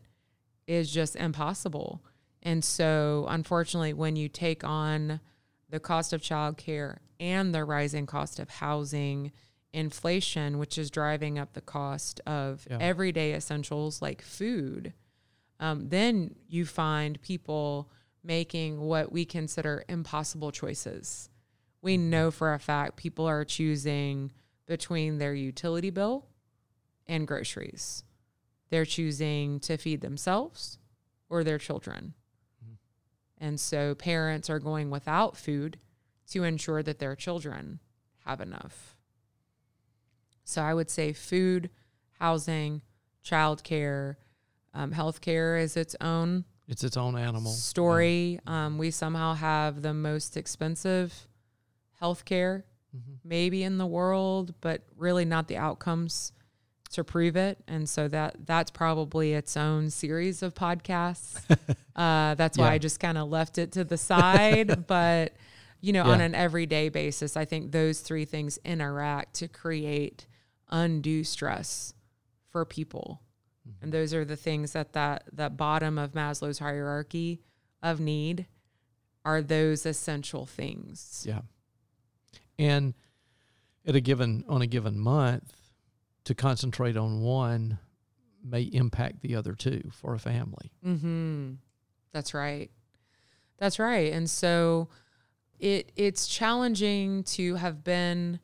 [0.67, 2.03] is just impossible.
[2.43, 5.21] And so, unfortunately, when you take on
[5.69, 9.33] the cost of childcare and the rising cost of housing,
[9.75, 12.79] inflation, which is driving up the cost of Yeah.
[12.81, 14.95] everyday essentials like food,
[15.61, 17.91] um, then you find people
[18.23, 21.29] making what we consider impossible choices.
[21.83, 24.33] We know for a fact people are choosing
[24.67, 26.27] between their utility bill
[27.07, 28.05] and groceries.
[28.71, 30.79] They're choosing to feed themselves
[31.29, 32.15] or their children.
[33.37, 35.79] And so parents are going without food
[36.29, 37.81] to ensure that their children
[38.25, 38.94] have enough.
[40.45, 41.71] So I would say food,
[42.21, 42.83] housing,
[43.25, 44.17] childcare,
[44.75, 47.53] um, healthcare is its own It's its own animal.
[47.53, 48.41] story.
[48.47, 51.29] Um, we somehow have the most expensive
[52.01, 52.63] healthcare
[52.97, 53.19] Mhm.
[53.25, 56.33] maybe in the world, but really not the outcomes
[56.91, 57.59] to prove it.
[57.67, 61.43] And so that that's probably its own series of podcasts.
[61.97, 62.73] uh, that's why Yeah.
[62.73, 64.87] I just kind of left it to the side.
[64.87, 65.35] but
[65.81, 70.27] you know, on an everyday basis, I think those three things interact to create
[70.71, 71.95] undue stress
[72.51, 73.23] for people.
[73.69, 73.85] Mm-hmm.
[73.85, 77.41] And those are the things that that that bottom of Maslow's hierarchy
[77.83, 78.47] of need
[79.25, 81.25] are those essential things.
[81.27, 81.41] Yeah.
[82.59, 82.95] And
[83.87, 85.55] at a given on a given month,
[86.25, 87.79] to concentrate on one
[88.43, 90.73] may impact the other two for a family.
[90.85, 91.53] Mm-hmm.
[92.13, 92.71] That's right.
[93.59, 94.13] That's right.
[94.13, 94.89] And so
[95.59, 98.41] it it's challenging to have been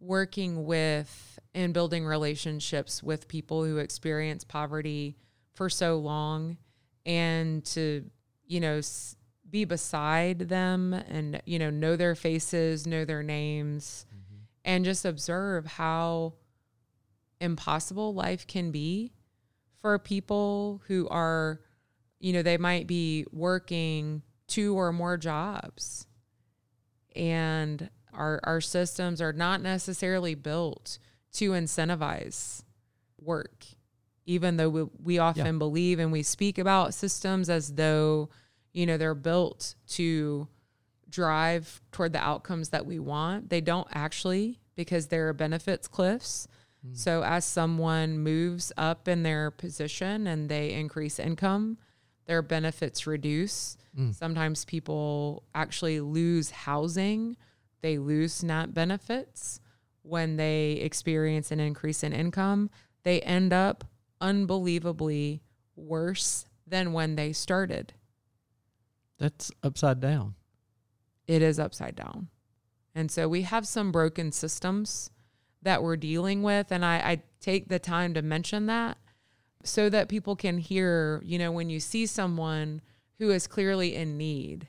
[0.00, 5.16] working with and building relationships with people who experience poverty
[5.54, 6.56] for so long
[7.04, 8.04] and to
[8.46, 9.16] you know s-
[9.50, 14.42] be beside them and you know know their faces know their names mm-hmm.
[14.64, 16.34] and just observe how
[17.40, 19.12] impossible life can be
[19.80, 21.60] for people who are
[22.20, 26.06] you know they might be working two or more jobs
[27.16, 30.98] and our our systems are not necessarily built
[31.32, 32.62] to incentivize
[33.20, 33.64] work
[34.26, 38.28] even though we, we often believe and we speak about systems as though
[38.74, 40.46] you know they're built to
[41.08, 43.48] drive toward the outcomes that we want.
[43.48, 46.46] They don't actually because there are benefits cliffs.
[46.92, 51.76] So as someone moves up in their position and they increase income
[52.26, 53.76] their benefits reduce.
[53.98, 54.14] Mm.
[54.14, 57.36] sometimes people actually lose housing
[57.80, 59.60] they lose SNAP benefits
[60.02, 62.70] when they experience an increase in income,
[63.02, 63.84] they end up
[64.20, 65.42] unbelievably
[65.76, 67.92] worse than when they started.
[69.18, 70.34] That's upside down.
[71.26, 72.28] It is upside down.
[72.94, 75.10] And so we have some broken systems
[75.62, 76.70] that we're dealing with.
[76.70, 78.96] And I, I take the time to mention that
[79.62, 82.80] so that people can hear, you know, when you see someone
[83.18, 84.68] who is clearly in need,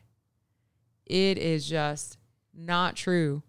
[1.05, 2.17] it is just
[2.53, 3.43] not true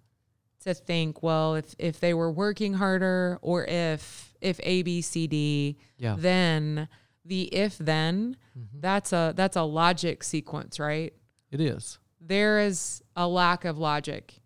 [0.60, 5.26] to think, well, if if they were working harder or if if A B C
[5.26, 6.16] D, Yeah.
[6.18, 6.88] then
[7.24, 8.80] the if then Mhm.
[8.80, 11.14] that's a that's a logic sequence, right?
[11.50, 11.98] It is.
[12.20, 14.42] There is a lack of logic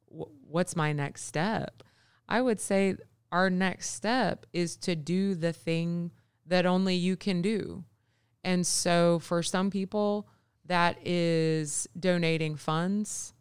[0.06, 1.82] wh- what's my next step?
[2.28, 2.96] I would say
[3.30, 6.12] our next step is to do the thing
[6.46, 7.84] that only you can do
[8.44, 10.28] and so for some people
[10.66, 13.34] that is donating funds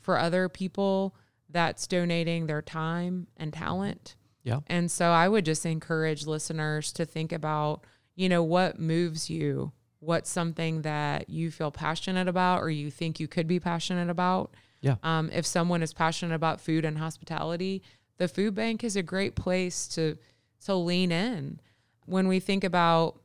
[0.00, 1.14] for other people
[1.48, 4.16] that's donating their time and talent.
[4.42, 4.60] Yeah.
[4.66, 7.84] And so I would just encourage listeners to think about,
[8.14, 9.72] you know, what moves you?
[9.98, 14.54] What's something that you feel passionate about or you think you could be passionate about?
[14.80, 14.96] Yeah.
[15.02, 17.82] Um, if someone is passionate about food and hospitality,
[18.16, 20.16] the food bank is a great place to
[20.64, 21.60] to lean in.
[22.06, 23.19] When we think about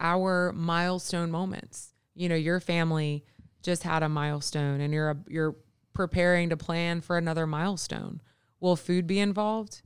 [0.00, 3.24] our milestone moments, you know, your family
[3.62, 5.56] just had a milestone and you're a, you're
[5.92, 8.20] preparing to plan for another milestone.
[8.60, 9.82] Will food be involved?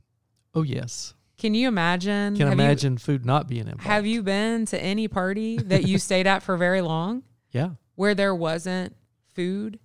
[0.53, 1.13] Oh yes.
[1.37, 2.35] Can you imagine?
[2.37, 3.83] Can have you- imagine food not being involved.
[3.83, 7.71] have you been to any party that you stayed at for very long Yeah.
[7.95, 8.95] where there wasn't
[9.33, 9.79] food?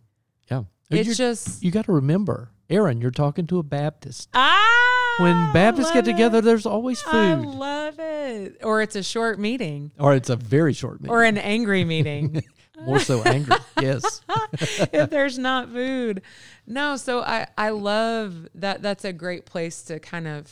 [0.51, 0.63] Yeah.
[0.91, 4.29] It's You're- just you got to remember, Erin, you're talking to a Baptist.
[4.35, 4.70] ah.
[5.19, 6.45] When Baptists get together, it.
[6.45, 7.15] there's always food.
[7.15, 8.59] I love it.
[8.63, 11.11] Or it's a short meeting, Or it's a very short meeting.
[11.15, 12.43] or an angry meeting.
[12.87, 13.57] More so angry.
[13.81, 14.23] yes.
[14.93, 16.23] if there's not food.
[16.67, 20.51] No, so I I love that that's a great place to kind of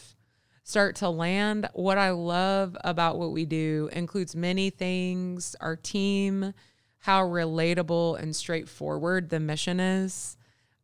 [0.64, 1.70] start to land.
[1.72, 5.56] What I love about what we do includes many things.
[5.60, 6.52] Our team,
[6.98, 10.36] how relatable and straightforward the mission is,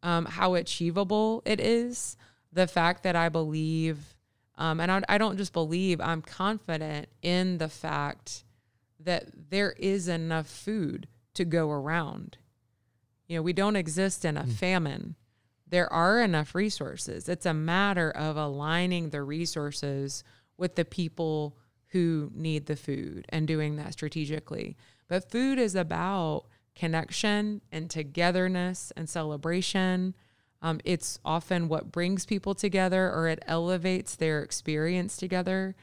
[0.02, 2.16] um, how achievable it is.
[2.54, 4.16] The fact that I believe,
[4.56, 8.44] um, and I, I don't just believe, I'm confident in the fact
[9.00, 12.38] that there is enough food to go around.
[13.26, 15.16] You know, we don't exist in a famine.
[15.66, 17.28] There are enough resources.
[17.28, 20.22] It's a matter of aligning the resources
[20.56, 21.56] with the people
[21.88, 24.76] who need the food and doing that strategically.
[25.08, 26.44] But food is about
[26.74, 30.14] connection and togetherness and celebration.
[30.64, 35.76] Um, it's often what brings people together or it elevates their experience together.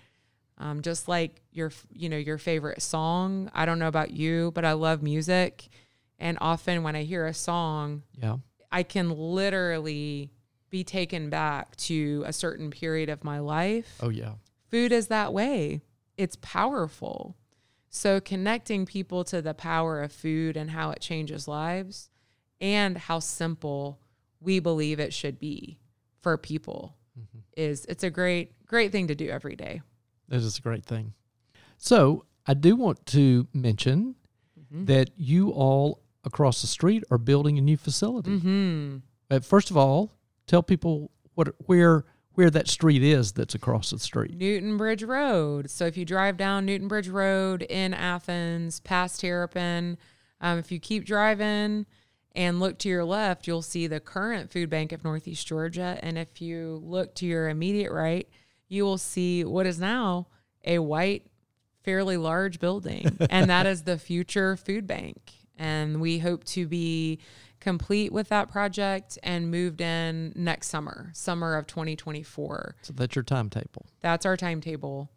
[0.57, 4.63] Um, just like your you know your favorite song i don't know about you but
[4.65, 5.67] i love music.
[6.19, 8.37] And often when i hear a song Yeah.
[8.71, 10.31] i can literally
[10.69, 13.97] be taken back to a certain period of my life.
[14.01, 14.33] Oh yeah.
[14.69, 15.81] food is that way.
[16.17, 17.35] It's powerful.
[17.89, 22.09] So, connecting people to the power of food and how it changes lives
[22.61, 23.99] and how simple
[24.41, 25.79] we believe it should be
[26.21, 26.95] for people
[27.57, 29.81] is it's a great great thing to do every day.
[30.29, 31.13] That is a great thing.
[31.77, 34.15] So I do want to mention
[34.71, 38.31] that you all across the street are building a new facility.
[38.31, 38.97] Mm-hmm.
[39.27, 40.13] But first of all,
[40.47, 44.37] tell people what where where that street is that's across the street.
[44.37, 45.69] Newton Bridge Road.
[45.69, 49.97] So if you drive down Newton Bridge Road in Athens, past Terrapin,
[50.39, 51.85] um, if you keep driving
[52.33, 55.99] and look to your left, you'll see the current food bank of Northeast Georgia.
[56.01, 58.27] And if you look to your immediate right,
[58.67, 60.27] you will see what is now
[60.63, 61.27] a white,
[61.83, 65.33] fairly large building, and that is the future food bank.
[65.57, 67.19] And we hope to be
[67.59, 73.23] complete with that project and moved in next summer, summer of 2024 So that's your
[73.23, 73.85] timetable.
[74.01, 75.11] that's our timetable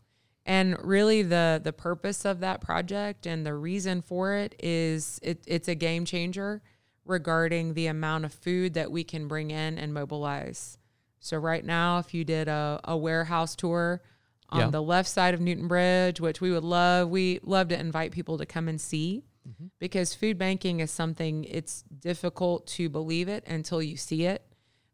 [0.45, 5.43] and really the the purpose of that project and the reason for it is it,
[5.47, 6.61] it's a game changer
[7.05, 10.79] regarding the amount of food that we can bring in and mobilize
[11.21, 14.03] so right now if you did a, a warehouse tour
[14.51, 14.71] on Yeah.
[14.71, 18.39] the left side of newton bridge which we would love we love to invite people
[18.39, 19.67] to come and see mm-hmm.
[19.79, 24.45] because food banking is something it's difficult to believe it until you see it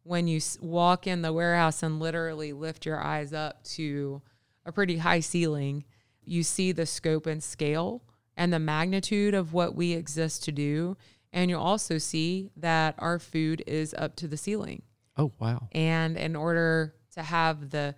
[0.03, 4.23] when you walk in the warehouse and literally lift your eyes up to
[4.65, 5.85] a pretty high ceiling,
[6.25, 8.03] you see the scope and scale
[8.37, 10.97] and the magnitude of what we exist to do.
[11.33, 14.83] And you'll also see that our food is up to the ceiling.
[15.17, 15.69] Oh wow.
[15.73, 17.95] And in order to have the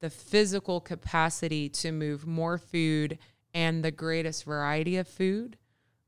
[0.00, 3.18] the physical capacity to move more food
[3.54, 5.56] and the greatest variety of food,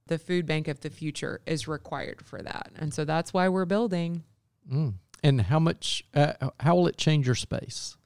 [0.07, 2.71] the food bank of the future is required for that.
[2.77, 4.23] And so that's why we're building.
[4.71, 4.95] Mm.
[5.23, 7.97] And how much uh, how will it change your space?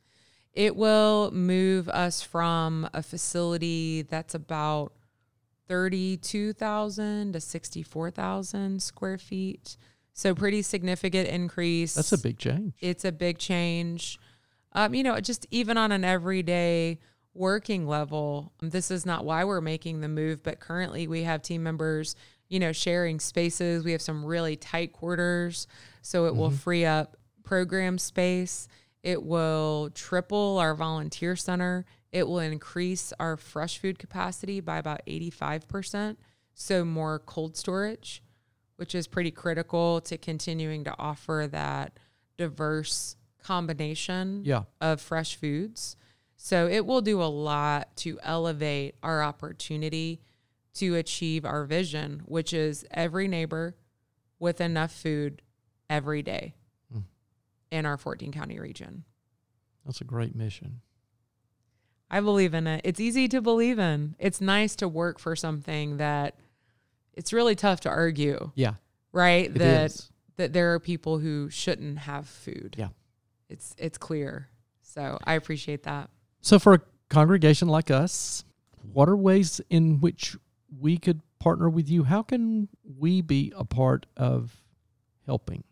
[0.53, 4.93] It will move us from a facility that's about
[5.71, 9.77] 32,000 to 64,000 square feet.
[10.12, 11.95] So, pretty significant increase.
[11.95, 12.75] That's a big change.
[12.81, 14.18] It's a big change.
[14.73, 16.99] Um, you know, just even on an everyday
[17.35, 21.62] working level, this is not why we're making the move, but currently we have team
[21.62, 22.16] members,
[22.49, 23.85] you know, sharing spaces.
[23.85, 25.68] We have some really tight quarters,
[26.03, 28.66] so it will free up program space.
[29.05, 31.87] It will triple our volunteer center.
[32.13, 36.17] It will increase our fresh food capacity by about 85%.
[36.55, 38.23] So, more cold storage,
[38.77, 41.99] which is pretty critical to continuing to offer that
[42.37, 44.65] diverse combination Yeah.
[44.81, 45.97] of fresh foods.
[46.37, 50.21] So, it will do a lot to elevate our opportunity
[50.75, 53.77] to achieve our vision, which is every neighbor
[54.39, 55.43] with enough food
[55.89, 56.55] every day
[56.95, 57.05] Mm.
[57.71, 59.05] in our 14 county region.
[59.85, 60.81] That's a great mission.
[62.11, 62.81] I believe in it.
[62.85, 64.17] It's easy to believe in.
[64.19, 66.35] It's nice to work for something that
[67.15, 68.75] it's really tough to argue, Yeah.
[69.13, 69.53] right?
[69.55, 70.11] That is.
[70.37, 72.75] that there are people who shouldn't have food.
[72.79, 72.89] Yeah.
[73.49, 74.49] It's it's clear.
[74.83, 76.11] So I appreciate that.
[76.41, 78.45] So for a congregation like us,
[78.93, 80.37] what are ways in which
[80.81, 82.05] we could partner with you?
[82.05, 84.57] How can we be a part of
[85.27, 85.63] helping?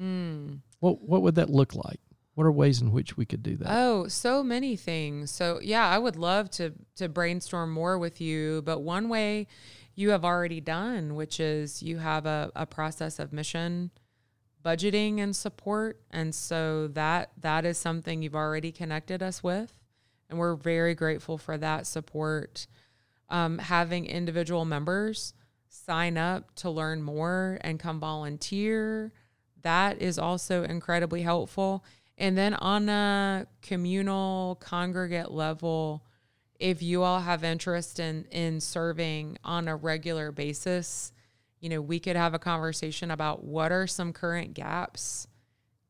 [0.00, 0.58] Mm.
[0.80, 2.00] What what would that look like?
[2.38, 3.66] What are ways in which we could do that?
[3.68, 5.32] Oh, so many things.
[5.32, 8.62] So yeah, I would love to to brainstorm more with you.
[8.62, 9.48] But one way
[9.96, 13.90] you have already done, which is you have a, a process of mission
[14.64, 16.00] budgeting and support.
[16.12, 19.76] And so that that is something you've already connected us with.
[20.30, 22.68] And we're very grateful for that support.
[23.28, 25.34] Um, having individual members
[25.68, 29.12] sign up to learn more and come volunteer,
[29.62, 31.84] that is also incredibly helpful.
[32.18, 36.04] And then on a communal congregate level,
[36.58, 41.12] if you all have interest in in serving on a regular basis,
[41.60, 45.28] you know, we could have a conversation about what are some current gaps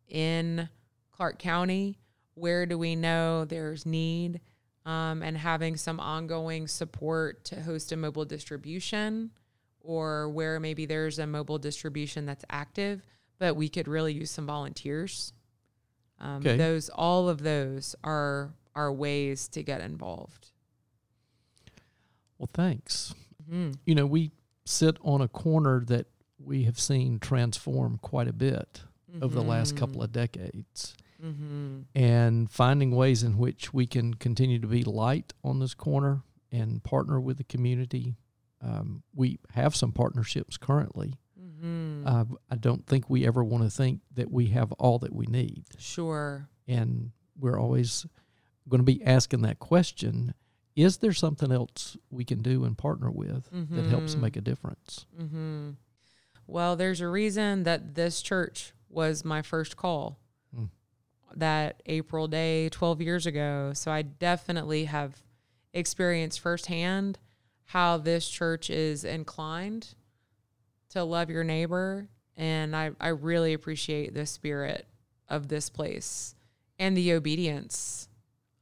[0.07, 0.69] in
[1.11, 1.99] Clarke County.
[2.35, 4.41] Where do we know there's need?
[4.85, 9.31] Um, and having some ongoing support to host a mobile distribution,
[9.81, 13.03] or where maybe there's a mobile distribution that's active,
[13.39, 15.33] but we could really use some volunteers.
[16.21, 16.57] Um, Okay.
[16.57, 20.53] Those, all of those are are ways to get involved.
[22.39, 23.15] Well, thanks.
[23.51, 23.77] Mhm.
[23.87, 24.31] You know, we
[24.65, 26.07] sit on a corner that
[26.39, 28.83] we have seen transform quite a bit
[29.21, 30.95] over the last couple of decades.
[31.21, 31.81] Mm-hmm.
[31.97, 36.85] and finding ways in which we can continue to be light on this corner and
[36.85, 38.15] partner with the community.
[38.63, 41.15] Um, we have some partnerships currently.
[41.65, 42.07] Mm-hmm.
[42.07, 45.27] Uh, I don't think we ever want to think that we have all that we
[45.27, 45.65] need.
[45.79, 46.49] sure.
[46.67, 48.07] And we're always
[48.69, 50.35] going to be asking that question
[50.77, 54.21] is there something else we can do and partner with that helps Mhm.
[54.21, 55.07] make a difference?
[55.21, 55.71] Mm-hmm.
[56.47, 60.21] Well, there's a reason that this church was my first call
[60.57, 60.69] Mm.
[61.35, 63.73] that April day 12 years ago.
[63.75, 65.23] So I definitely have
[65.75, 67.19] experienced firsthand
[67.65, 69.95] how this church is inclined
[70.91, 72.09] to love your neighbor.
[72.37, 74.87] And I, I really appreciate the spirit
[75.29, 76.35] of this place
[76.79, 78.09] and the obedience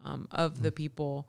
[0.04, 1.28] um, of the people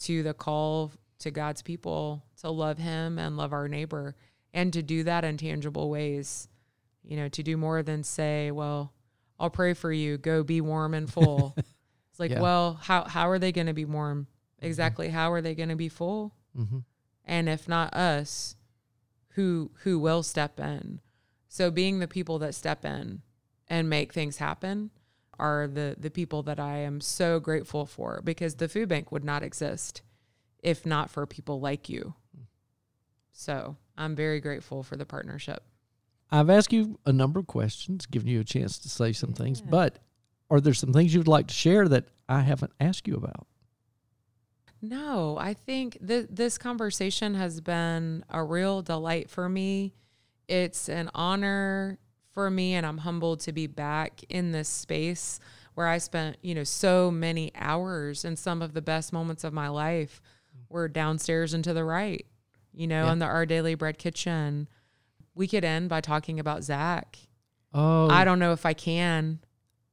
[0.00, 4.16] to the call to God's people to love Him and love our neighbor
[4.54, 6.48] and to do that in tangible ways.
[7.04, 8.92] You know, to do more than say, well,
[9.38, 11.54] I'll pray for you, go be warm and full.
[12.10, 12.40] it's like, Yeah.
[12.40, 14.28] well, how, how are they going to be warm?
[14.60, 15.08] Exactly.
[15.08, 16.32] How are they going to be full?
[16.56, 16.78] Mm-hmm.
[17.24, 18.56] and if not us
[19.34, 21.00] who who will step in.
[21.48, 23.22] So being the people that step in
[23.68, 24.90] and make things happen
[25.38, 29.24] are the the people that I am so grateful for because the food bank would
[29.24, 30.02] not exist
[30.62, 32.14] if not for people like you.
[33.32, 35.64] So I'm very grateful for the partnership.
[36.30, 39.60] I've asked you a number of questions, given you a chance to say some things,
[39.60, 39.98] but
[40.50, 43.46] are there some things you'd like to share that I haven't asked you about?
[44.82, 49.94] No, I think th- this conversation has been a real delight for me.
[50.48, 51.98] It's an honor
[52.32, 55.38] for me, and I'm humbled to be back in this space
[55.74, 59.52] where I spent, you know, so many hours and some of the best moments of
[59.52, 60.20] my life
[60.68, 62.26] were downstairs and to the right,
[62.72, 63.12] you know, Yeah.
[63.12, 64.68] in the Our Daily Bread kitchen.
[65.34, 67.18] We could end by talking about Zach.
[67.72, 69.38] Oh, I don't know if I can,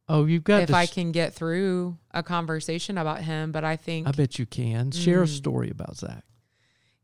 [0.09, 0.73] Oh, you've got if.
[0.73, 4.45] I sh- can get through a conversation about him, but I think, I bet you
[4.47, 5.37] can share a Mm.
[5.37, 6.23] story about Zach.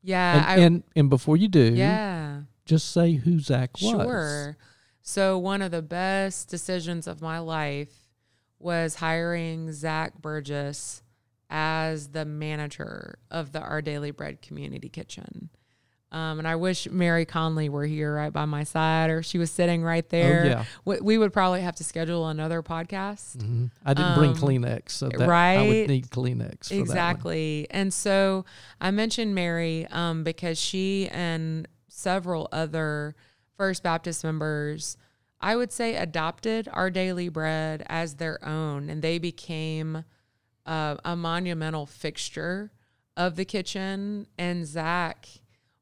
[0.02, 2.42] yeah, And, I, and and before you do, yeah.
[2.66, 3.92] just say who Zach was.
[3.92, 4.58] Sure.
[5.04, 7.94] So one of the best decisions of my life
[8.60, 11.04] was hiring Zach Burgess
[11.50, 15.50] as the manager of the Our Daily Bread Community Kitchen.
[16.16, 19.52] Um, and I wish Mary Conley were here right by my side, or she was
[19.52, 20.44] sitting right there.
[20.44, 20.66] Oh yeah.
[20.86, 23.36] We, we would probably have to schedule another podcast.
[23.38, 23.70] Mhm.
[23.86, 26.70] I didn't bring Um, Kleenex, so that I would need Kleenex.
[26.70, 26.82] For That one.
[26.82, 27.68] Exactly.
[27.70, 28.46] And so
[28.80, 33.16] I mentioned Mary um, because she and several other
[33.58, 34.96] First Baptist members,
[35.42, 40.06] I would say, adopted our daily bread as their own, and they became
[40.66, 42.72] uh, a monumental fixture
[43.18, 44.28] of the kitchen.
[44.38, 45.28] And Zach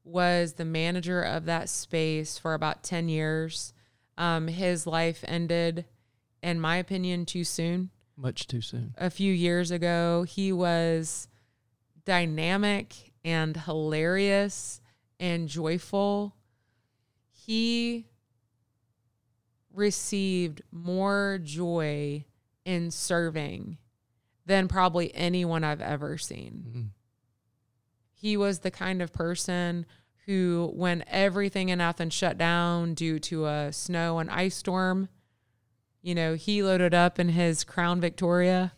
[0.03, 3.73] was the manager of that space for about 10 years.
[4.17, 5.85] Um, his life ended,
[6.41, 8.93] in my opinion, too soon Much too soon.
[8.97, 10.23] a few years ago.
[10.23, 11.27] He was
[12.05, 14.81] dynamic and hilarious
[15.19, 16.35] and joyful.
[17.31, 18.07] He
[19.73, 22.25] received more joy
[22.65, 23.77] in serving
[24.45, 26.63] than probably anyone I've ever seen.
[26.67, 26.89] Mhm.
[28.23, 29.85] He was the kind of person
[30.27, 35.09] who, when everything in Athens shut down due to a snow and ice storm,
[36.01, 38.71] you know, he loaded up in his Crown Victoria,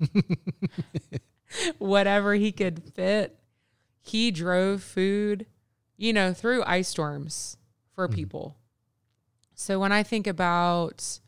[1.77, 3.37] whatever he could fit.
[4.01, 5.45] He drove food,
[5.95, 7.57] you know, through ice storms
[7.93, 8.57] for people.
[9.53, 11.19] So when I think about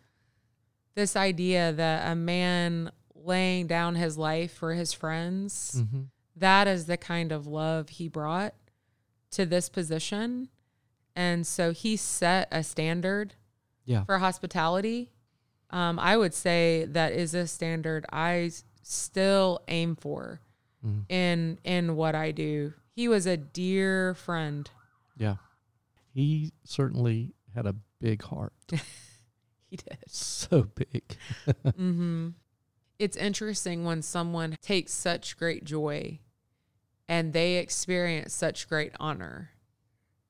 [0.95, 6.07] this idea that a man laying down his life for his friends, Mhm.
[6.37, 8.53] That is the kind of love he brought
[9.31, 10.49] to this position.
[11.15, 13.33] And so he set a standard
[13.85, 14.03] Yeah.
[14.05, 15.11] for hospitality.
[15.69, 18.51] Um, I would say that is a standard I
[18.83, 20.39] still aim for
[20.85, 21.05] Mhm.
[21.09, 22.73] in in what I do.
[22.95, 24.69] He was a dear friend.
[25.17, 25.37] Yeah.
[26.13, 28.53] He certainly had a big heart.
[29.69, 29.97] He did.
[30.07, 31.17] so big.
[31.75, 32.29] hmm
[32.99, 36.19] It's interesting when someone takes such great joy
[37.07, 39.51] and they experience such great honor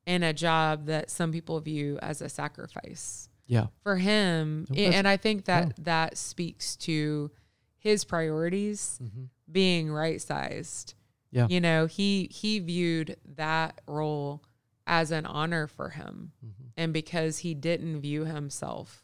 [0.06, 3.30] in a job that some people view as a sacrifice.
[3.46, 3.68] Yeah.
[3.84, 5.74] For him, It and I think that yeah.
[5.84, 7.32] that speaks to
[7.78, 9.24] his priorities Mm-hmm.
[9.52, 10.94] being right sized.
[11.32, 11.48] Yeah.
[11.50, 14.44] You know, he he viewed that role
[14.86, 16.32] as an honor for him.
[16.46, 16.72] Mhm.
[16.78, 19.04] And because he didn't view himself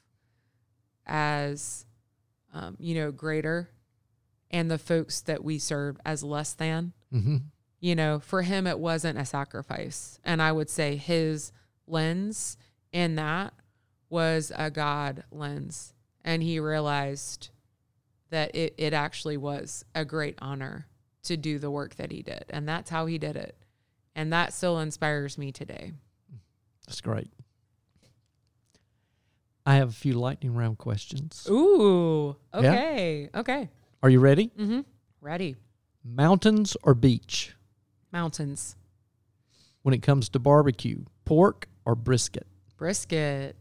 [1.06, 1.86] as
[2.54, 3.70] um, you know, greater
[4.52, 7.38] and the folks that we serve as less than, Mm-hmm.
[7.84, 10.18] You know, for him it wasn't a sacrifice.
[10.24, 11.52] And I would say his
[11.86, 12.56] lens
[12.94, 13.54] in that
[14.10, 15.94] was a God lens.
[16.24, 17.50] And he realized
[18.30, 20.88] that it, it actually was a great honor
[21.24, 22.46] to do the work that he did.
[22.52, 23.58] And that's how he did it.
[24.16, 25.92] And that still inspires me today.
[26.88, 27.28] That's great.
[29.66, 31.46] I have a few lightning round questions.
[31.50, 32.38] Ooh.
[32.54, 33.30] Okay.
[33.36, 33.70] Okay.
[34.02, 34.54] Are you ready?
[34.58, 34.82] Mm-hmm.
[35.20, 35.58] Ready.
[36.02, 37.54] Mountains or beach?
[38.14, 38.76] Mountains.
[39.82, 42.48] When it comes to barbecue, pork or brisket?
[42.78, 43.58] Brisket.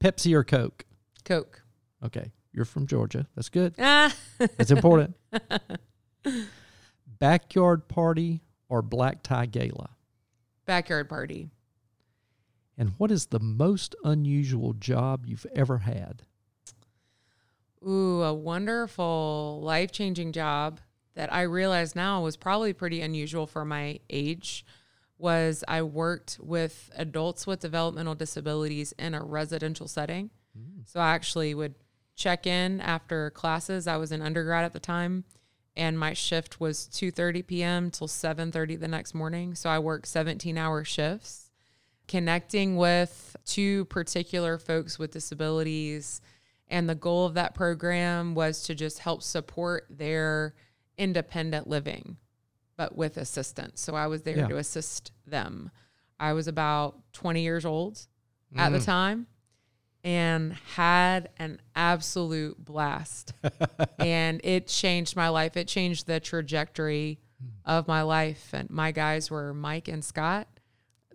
[0.00, 0.84] Pepsi or Coke?
[1.24, 1.62] Coke.
[2.04, 3.26] Okay, you're from Georgia.
[3.36, 3.74] That's good.
[3.78, 4.14] Ah.
[4.38, 5.14] That's important.
[7.18, 9.90] Backyard party or black tie gala?
[10.66, 11.48] Backyard party.
[12.76, 16.22] And what is the most unusual job you've ever had?
[17.86, 20.80] Ooh, a wonderful, life changing job
[21.14, 24.64] that I realize now was probably pretty unusual for my age.
[25.18, 30.30] Was I worked with adults with developmental disabilities in a residential setting.
[30.58, 30.88] Mm.
[30.88, 31.76] So I actually would
[32.16, 33.86] check in after classes.
[33.86, 35.24] I was an undergrad at the time
[35.76, 37.90] and my shift was 2:30 p.m.
[37.90, 39.54] till 7:30 the next morning.
[39.54, 41.50] So I worked 17-hour shifts
[42.06, 46.20] connecting with two particular folks with disabilities
[46.68, 50.54] and the goal of that program was to just help support their
[50.98, 52.16] independent living
[52.76, 53.80] but with assistance.
[53.80, 54.48] So I was there Yeah.
[54.48, 55.70] to assist them.
[56.18, 58.00] I was about 20 years old
[58.56, 59.26] at the time
[60.02, 63.32] and had an absolute blast.
[63.98, 65.56] and it changed my life.
[65.56, 67.20] It changed the trajectory
[67.64, 68.50] of my life.
[68.52, 70.48] And my guys were Mike and Scott.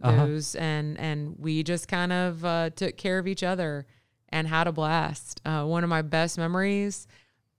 [0.02, 0.28] Uh-huh.
[0.28, 3.86] Those and and we just kind of uh, took care of each other
[4.30, 5.42] and had a blast.
[5.44, 7.06] Uh, one of my best memories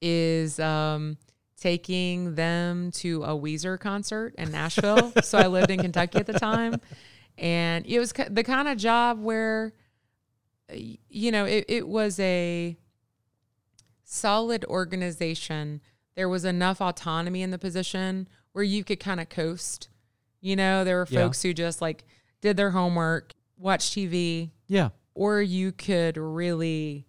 [0.01, 1.18] is um,
[1.61, 5.13] taking them to a Weezer concert in Nashville.
[5.23, 6.81] so I lived in Kentucky at the time,
[7.39, 9.73] and it was the kind of job where,
[10.73, 12.77] you know, it, it was a
[14.05, 15.81] solid organization.
[16.17, 19.89] There was enough autonomy in the position where you could kind of coast.
[20.41, 21.21] You know, there were Yeah.
[21.21, 22.05] folks who just like
[22.41, 24.91] did their homework, watched TV, Yeah.
[25.15, 27.07] or you could really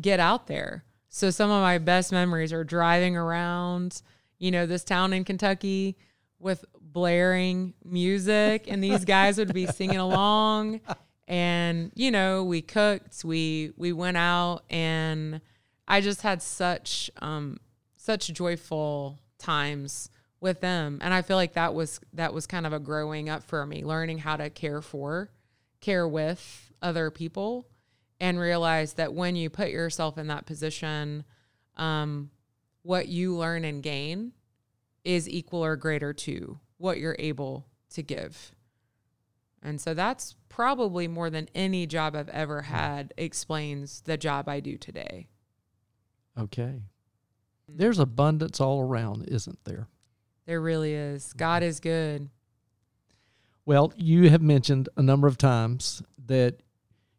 [0.00, 0.84] get out there.
[1.14, 4.00] So some of my best memories are driving around,
[4.38, 5.98] you know, this town in Kentucky
[6.38, 10.80] with blaring music and these guys would be singing along.
[11.28, 15.42] And you know, we cooked, we we went out and
[15.86, 17.58] I just had such um
[17.96, 20.08] such joyful times
[20.40, 20.98] with them.
[21.02, 23.84] And I feel like that was that was kind of a growing up for me,
[23.84, 25.30] learning how to care for,
[25.82, 27.66] care with other people
[28.22, 31.24] and realize that when you put yourself in that position,
[31.76, 32.30] um,
[32.82, 34.30] what you learn and gain
[35.04, 38.52] is equal or greater to what you're able to give.
[39.60, 42.72] And so that's probably more than any job I've ever hmm.
[42.72, 45.26] had explains the job I do today.
[46.38, 46.82] Okay.
[47.68, 47.76] Hmm.
[47.76, 49.88] There's abundance all around, isn't there?
[50.46, 51.24] There really is.
[51.24, 51.38] Mm-hmm.
[51.38, 52.28] God is good.
[53.66, 56.62] Well, you have mentioned a number of times that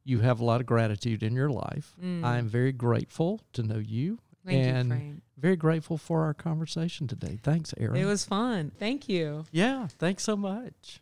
[0.03, 1.95] you have a lot of gratitude in your life.
[2.03, 2.23] Mm.
[2.23, 5.21] I am very grateful to know you Thank and you, Frank.
[5.37, 7.39] very grateful for our conversation today.
[7.41, 7.95] Thanks, Erin.
[8.01, 8.71] It was fun.
[8.77, 9.45] Thank you.
[9.51, 11.01] yeah, thanks so much.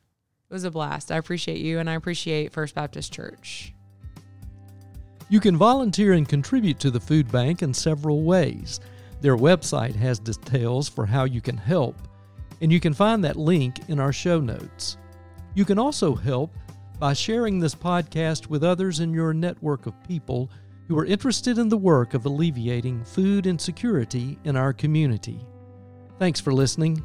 [0.50, 1.12] It was a blast.
[1.12, 3.74] I appreciate you and I appreciate First Baptist Church.
[5.30, 8.82] You can volunteer and contribute to the food bank in several ways.
[9.22, 11.96] Their website has details for how you can help,
[12.60, 14.98] and you can find that link in our show notes.
[15.54, 16.52] You can also help
[17.02, 20.52] by sharing this podcast with others in your network of people
[20.88, 25.44] who are interested in the work of alleviating food insecurity in our community.
[26.20, 27.04] Thanks for listening.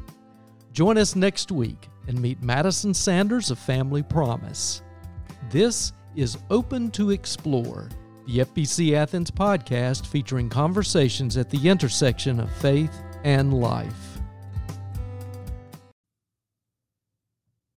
[0.71, 4.83] Join us next week and meet Madison Sanders of Family Promise.
[5.49, 7.89] This is Open to Explore,
[8.27, 14.06] the FBC Athens podcast featuring conversations at the intersection of faith and life.